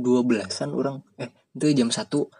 [0.00, 2.30] 12-an orang eh itu jam satu.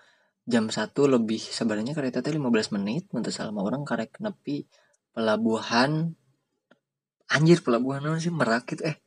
[0.44, 4.68] Jam satu lebih sebenarnya kereta teh 15 menit untuk selama orang karek nepi
[5.16, 6.12] pelabuhan.
[7.32, 8.28] Anjir pelabuhan sih?
[8.28, 9.00] Merakit eh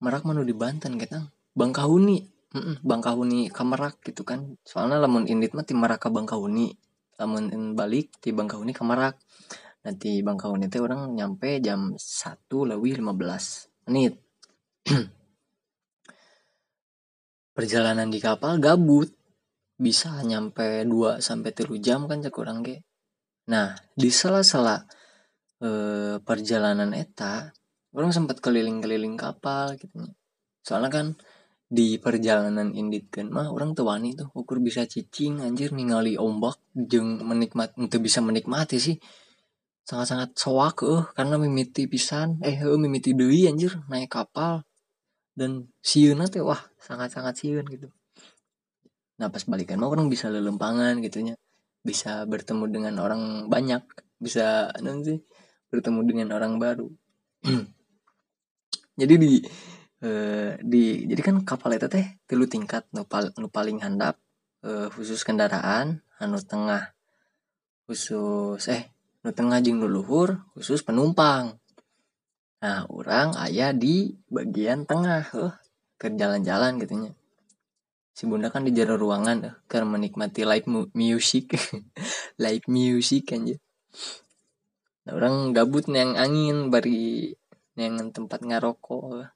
[0.00, 4.56] Merak manu di Banten kita Bangkahuni mm -mm, Bangkahuni Kamerak gitu kan.
[4.64, 6.72] Soalnya lamun indit mah tim Merak ke Bangkahuni
[7.16, 9.20] lamun balik di Bangkahuni ke Merak.
[9.84, 14.20] Nanti Bangkahuni teh orang nyampe jam satu lebih 15 menit
[17.56, 19.08] perjalanan di kapal gabut.
[19.76, 22.76] Bisa nyampe 2 sampai 3 jam kan cek orang ge?
[23.48, 24.84] Nah di sela-sela
[25.64, 27.52] eh, perjalanan eta
[27.96, 30.12] orang sempat keliling-keliling kapal gitu.
[30.60, 31.06] Soalnya kan
[31.66, 37.20] di perjalanan indit kan mah orang tewani tuh ukur bisa cicing anjir ningali ombak jeng
[37.26, 38.96] menikmat untuk bisa menikmati sih.
[39.86, 44.66] Sangat-sangat soak eh karena mimiti pisan eh mimiti deui anjir naik kapal
[45.36, 47.92] dan siun teh wah sangat-sangat siun gitu.
[49.20, 51.36] Nah pas balikan mah orang bisa lelempangan gitunya
[51.84, 53.84] bisa bertemu dengan orang banyak.
[54.16, 55.20] Bisa nanti
[55.68, 56.88] bertemu dengan orang baru.
[59.00, 59.32] Jadi di
[60.00, 64.16] eh, di jadi kan kapal itu teh tilu tingkat nu, pal, nu paling handap
[64.64, 66.96] eh, khusus kendaraan anu tengah.
[67.84, 68.88] Khusus eh
[69.20, 71.60] nu tengah jeng nu luhur khusus penumpang
[72.56, 75.54] nah orang ayah di bagian tengah eh,
[76.00, 77.12] ke jalan-jalan gitunya
[78.16, 80.64] si bunda kan di jero ruangan eh, karena menikmati live
[80.96, 81.52] music.
[82.42, 83.44] Live music kan
[85.04, 87.36] nah, orang gabut yang angin bari
[87.76, 89.28] yang tempat ngarokok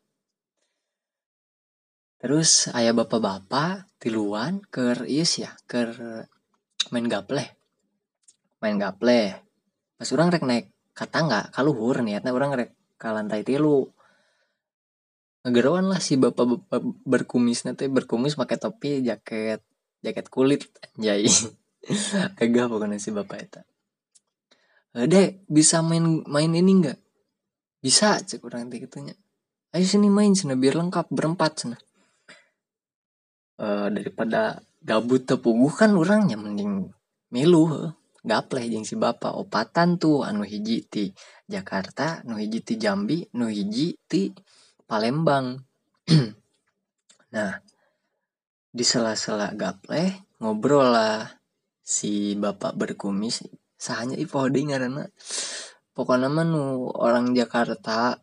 [2.21, 5.93] terus ayah bapak-bapak tiluan ker yes ya ker
[6.89, 7.45] main gaple
[8.65, 9.41] main gaple
[9.97, 10.67] pas orang rek naik
[10.97, 13.89] kata nggak kaluhur niatnya orang rek ke lantai tilu.
[15.41, 19.65] Ngegeruan lah si bapak-bapak berkumis nanti berkumis pakai topi jaket
[20.05, 21.25] jaket kulit anjay.
[22.45, 23.61] Agak pokoknya si bapak itu
[24.91, 26.99] Dek, bisa main main ini enggak?
[27.81, 29.17] bisa cek orang teh gitunya.
[29.73, 31.79] Ayo sini main sana biar lengkap berempat sana
[33.63, 36.91] uh, daripada gabut tepuguh kan orangnya mending
[37.31, 41.13] milu gapleh jeng si bapak opatan tuh anu hiji ti
[41.49, 44.33] Jakarta anu hiji ti Jambi anu hiji ti
[44.85, 45.57] Palembang.
[47.31, 47.63] Nah
[48.71, 51.31] di sela-sela gapleh ngobrol lah
[51.83, 53.43] si bapak berkumis
[53.75, 55.07] sahanya ipo karena
[55.95, 58.19] pokoknya mah nu orang Jakarta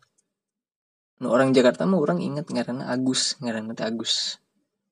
[1.20, 4.38] nu orang Jakarta mah orang inget karena Agus karena Agus.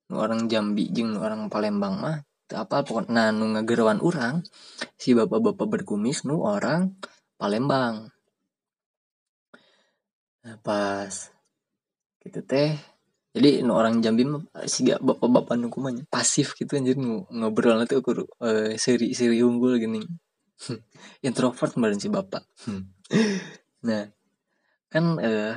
[0.06, 2.20] Nu orang Jambi jeng nu orang Palembang mah
[2.54, 3.58] apa pokoknya nah nu
[4.06, 4.46] orang
[4.94, 6.94] si bapak-bapak berkumis nu orang
[7.34, 8.06] Palembang.
[10.46, 11.10] Nah pas
[12.22, 12.78] gitu teh
[13.34, 14.22] jadi nu orang Jambi
[14.70, 19.82] si bapak-bapak nu kumanya pasif gitu anjir nu ngobrol nanti aku uh, seri seri unggul
[19.82, 19.98] gini.
[21.26, 22.46] Introvert kemarin si bapak.
[23.86, 24.02] Nah
[24.90, 25.54] kan eh uh,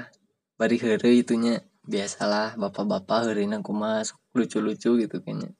[0.57, 0.77] bari
[1.21, 1.61] itunya.
[1.89, 5.57] Biasalah bapak-bapak hari aku masuk lucu-lucu gitu kayaknya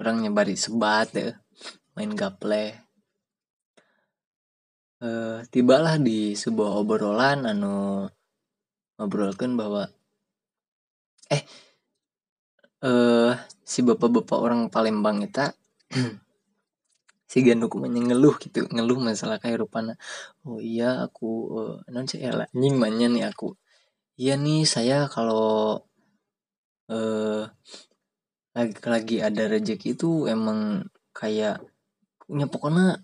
[0.00, 1.32] orang nyebari sebat deh
[1.96, 2.78] main gaple.
[5.02, 8.06] Uh, tibalah di sebuah obrolan anu
[8.94, 9.90] ngobrolkan bahwa
[11.26, 11.42] eh
[12.86, 13.34] eh
[13.66, 15.42] si bapak-bapak orang Palembang itu
[17.30, 19.98] si ganduk ngeluh gitu ngeluh masalah rupana
[20.46, 23.58] oh iya aku uh, non sih ya nying nih aku.
[24.20, 25.82] Iya nih saya kalau
[26.86, 27.42] eh
[28.52, 30.84] lagi lagi ada rezeki itu emang
[31.16, 31.64] kayak
[32.20, 33.00] punya pokoknya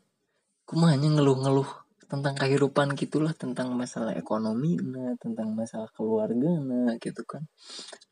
[0.69, 1.69] kumanya ngeluh-ngeluh
[2.09, 7.45] tentang kehidupan gitulah tentang masalah ekonomi nah tentang masalah keluarga nah gitu kan.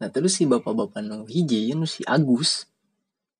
[0.01, 2.68] Nah terus si bapak-bapak nu hiji nu si Agus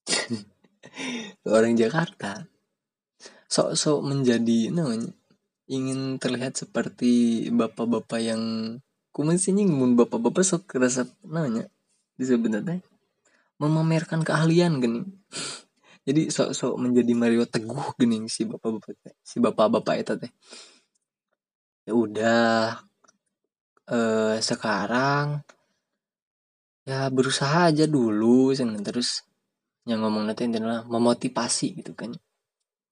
[1.44, 2.49] orang Jakarta
[3.53, 5.12] sok-sok menjadi namanya
[5.68, 8.42] ingin terlihat seperti bapak-bapak yang
[9.40, 11.68] sih nyinggung bapak-bapak sok kerasa namanya
[12.16, 12.80] sebenarnya
[13.61, 15.02] memamerkan keahlian gini.
[16.07, 18.94] Jadi sok-sok menjadi Mario Teguh gini si bapak-bapak
[19.26, 20.32] si bapak-bapak itu teh.
[21.86, 22.78] Ya udah
[23.86, 25.42] eh sekarang
[26.86, 29.26] ya berusaha aja dulu senang terus
[29.86, 32.14] yang ngomong nanti intinya memotivasi gitu kan.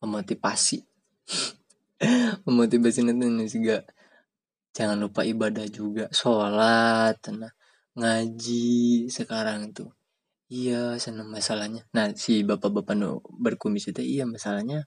[0.03, 0.83] Memotivasi.
[2.47, 3.87] Memotivasi nanti juga
[4.75, 7.55] jangan lupa ibadah juga sholat nah
[7.95, 9.95] ngaji sekarang tuh
[10.53, 11.89] Iya, senang masalahnya.
[11.97, 14.85] Nah, si bapak-bapak nu berkumis itu iya masalahnya.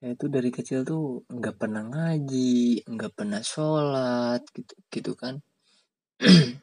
[0.00, 5.40] Saya tuh dari kecil tuh nggak pernah ngaji, nggak pernah sholat, gitu, gitu kan.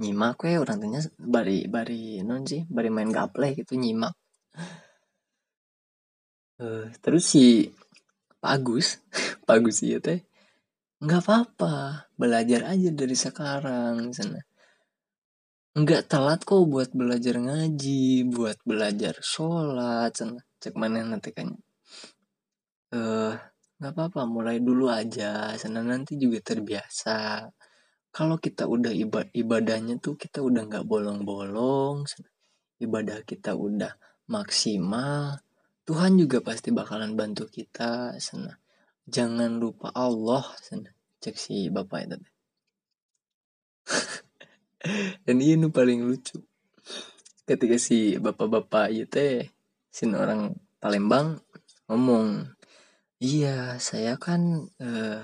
[0.00, 4.12] nyimak ya orang tanya bari bari non sih, bari main gaple gitu nyimak.
[6.60, 7.72] Uh, terus si
[8.40, 9.00] Pak Agus,
[9.48, 10.20] Pak Agus iya teh
[11.04, 14.40] nggak apa-apa, belajar aja dari sekarang sana
[15.76, 20.16] nggak telat kok buat belajar ngaji buat belajar sholat
[20.56, 21.52] cek mana nanti kan.
[22.96, 23.34] Eh
[23.76, 27.44] nggak apa-apa mulai dulu aja sana nanti juga terbiasa.
[28.08, 32.08] Kalau kita udah ibad ibadahnya tuh kita udah nggak bolong-bolong
[32.80, 33.92] ibadah kita udah
[34.32, 35.36] maksimal
[35.86, 38.56] Tuhan juga pasti bakalan bantu kita sana.
[39.04, 40.88] Jangan lupa Allah sana.
[41.20, 42.16] Cek si bapak itu
[45.24, 46.38] dan ini nu paling lucu.
[47.46, 49.48] Ketika si bapak-bapak itu teh
[49.86, 50.52] si orang
[50.82, 51.40] Palembang
[51.88, 52.52] ngomong
[53.22, 55.22] iya saya kan eh,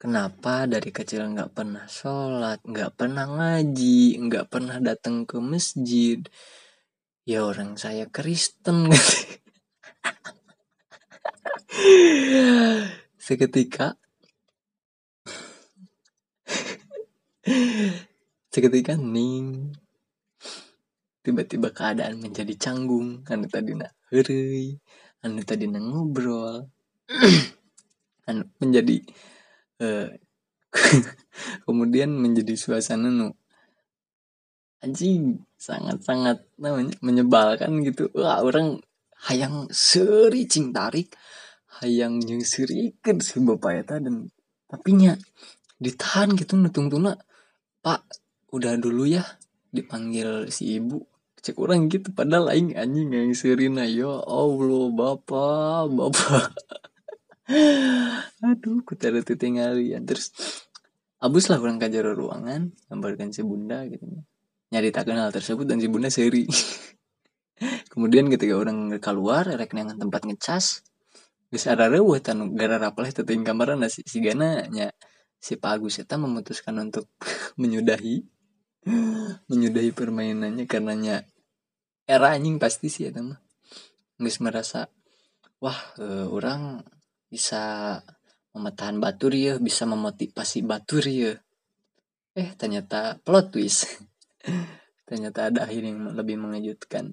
[0.00, 6.22] kenapa dari kecil nggak pernah sholat nggak pernah ngaji nggak pernah datang ke masjid?
[7.28, 8.88] Ya orang saya Kristen.
[13.20, 14.00] Seketika
[18.50, 19.70] seketika ning
[21.22, 23.22] tiba-tiba keadaan menjadi canggung.
[23.30, 24.74] Anu tadi nak heri
[25.22, 26.66] anu tadi nak ngobrol.
[28.28, 29.02] Anu menjadi
[29.82, 30.06] uh,
[31.66, 33.34] kemudian menjadi suasana nu
[34.80, 38.06] anjing sangat-sangat namanya menyebalkan gitu.
[38.14, 38.78] Wah orang
[39.28, 41.12] hayang seri cing tarik
[41.80, 44.32] hayang yang serikan si bapak eta dan
[44.66, 45.14] tapi nya
[45.76, 47.14] ditahan gitu nutung tuna
[47.84, 48.04] pak
[48.50, 49.24] udah dulu ya
[49.70, 51.06] dipanggil si ibu.
[51.40, 56.52] Cek orang gitu padahal lain anjing yang serina ya Allah bapak bapak.
[58.46, 60.36] Aduh ku tada tinggalin terus
[61.18, 64.04] abus lah orang kajar ruangan gambarkan si bunda gitu.
[64.70, 66.44] Nyari tak kenal tersebut dan si bunda seri
[67.92, 70.84] kemudian ketika orang keluar rek dengan tempat ngecas
[71.50, 74.94] bisa ada rewah tan gara raplah teting kamar nasi si gana nya
[75.40, 77.10] si Pak Agus memutuskan untuk
[77.60, 78.22] menyudahi
[79.50, 81.28] menyudahi permainannya karenanya
[82.08, 83.36] era anjing pasti sih ya teman
[84.20, 84.88] nggak merasa
[85.60, 86.80] wah uh, orang
[87.28, 87.96] bisa
[88.56, 91.36] memetahan batur ya bisa memotivasi batur ya
[92.34, 93.90] eh ternyata plot twist.
[95.08, 97.10] Ternyata ada akhir yang lebih mengejutkan.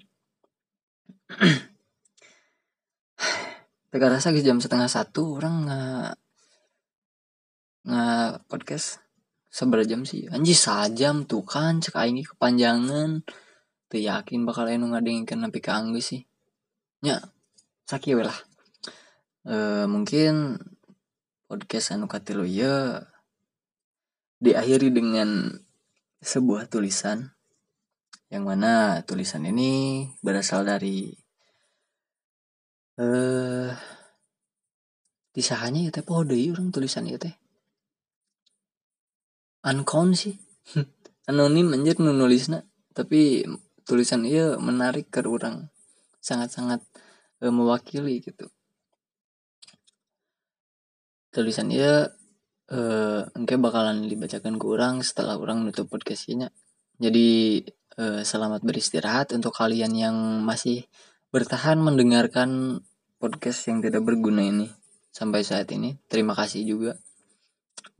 [3.90, 6.14] Teka rasa jam setengah satu orang nggak
[7.88, 9.02] nggak podcast
[9.58, 10.30] seberapa jam sih?
[10.30, 13.26] Anjir sajam tuh kan cek aing kepanjangan.
[13.90, 16.22] Tuh yakin bakal enu ngadengin napi ka angge sih.
[17.02, 17.18] Nya
[17.90, 18.38] sakieu lah.
[19.42, 20.62] E, mungkin
[21.50, 23.02] podcast anu katilu ya
[24.38, 25.58] diakhiri dengan
[26.22, 27.34] sebuah tulisan
[28.30, 31.16] yang mana tulisan ini berasal dari
[33.00, 33.72] eh
[35.32, 37.32] disahanya ya teh poho deui urang tulisan ieu teh
[39.68, 40.36] uncount sih
[41.30, 42.64] anonim anjir nu nulisna
[42.96, 43.44] tapi
[43.88, 45.72] tulisan iya menarik ke orang.
[46.20, 46.84] Sangat-sangat
[47.40, 48.52] e, mewakili gitu.
[51.32, 52.12] Tulisan iya
[52.68, 52.80] e,
[53.32, 56.52] engke bakalan dibacakan ke orang setelah orang nutup podcastnya
[56.98, 57.62] jadi
[57.94, 60.90] e, selamat beristirahat untuk kalian yang masih
[61.30, 62.82] bertahan mendengarkan
[63.22, 64.68] podcast yang tidak berguna ini
[65.14, 66.02] sampai saat ini.
[66.10, 66.98] Terima kasih juga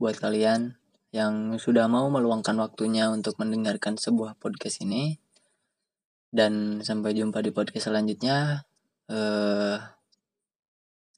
[0.02, 0.74] buat kalian
[1.08, 5.16] yang sudah mau meluangkan waktunya untuk mendengarkan sebuah podcast ini.
[6.28, 8.68] Dan sampai jumpa di podcast selanjutnya.
[9.08, 9.80] Uh,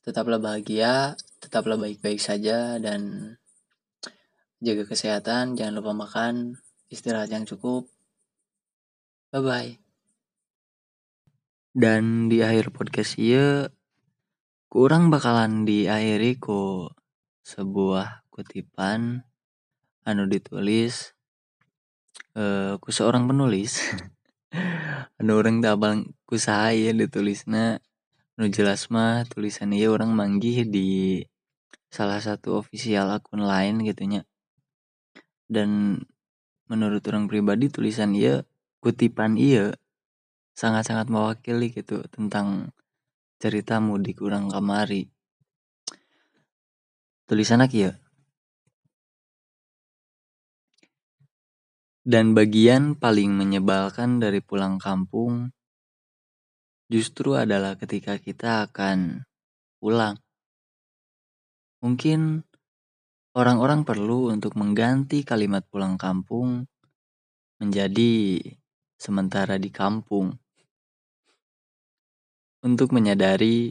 [0.06, 3.34] tetaplah bahagia, tetaplah baik-baik saja dan
[4.62, 7.90] jaga kesehatan, jangan lupa makan, istirahat yang cukup.
[9.34, 9.72] Bye bye.
[11.70, 13.66] Dan di akhir podcast ini
[14.70, 16.90] kurang bakalan diakhiri ku
[17.46, 19.29] sebuah kutipan
[20.10, 21.14] anu ditulis
[22.34, 23.78] uh, ku seorang penulis.
[25.20, 27.78] Anu orang tabang ku saya ditulisnya
[28.34, 31.22] anu jelas mah tulisan iya orang manggih di
[31.92, 34.24] salah satu official akun lain gitunya
[35.44, 36.00] dan
[36.72, 38.48] menurut orang pribadi tulisan iya
[38.80, 39.76] kutipan iya
[40.56, 42.72] sangat-sangat mewakili gitu tentang
[43.36, 45.12] cerita mudik orang kamari.
[47.28, 47.99] Tulisan ya
[52.10, 55.54] Dan bagian paling menyebalkan dari pulang kampung
[56.90, 59.22] justru adalah ketika kita akan
[59.78, 60.18] pulang.
[61.78, 62.42] Mungkin
[63.38, 66.66] orang-orang perlu untuk mengganti kalimat pulang kampung
[67.62, 68.42] menjadi
[68.98, 70.34] sementara di kampung.
[72.66, 73.70] Untuk menyadari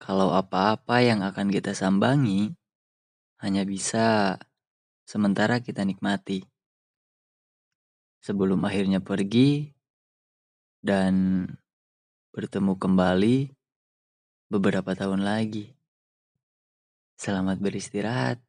[0.00, 2.56] kalau apa-apa yang akan kita sambangi
[3.44, 4.40] hanya bisa
[5.04, 6.53] sementara kita nikmati
[8.24, 9.68] sebelum akhirnya pergi
[10.80, 11.44] dan
[12.32, 13.52] bertemu kembali
[14.48, 15.76] beberapa tahun lagi.
[17.20, 18.40] Selamat beristirahat.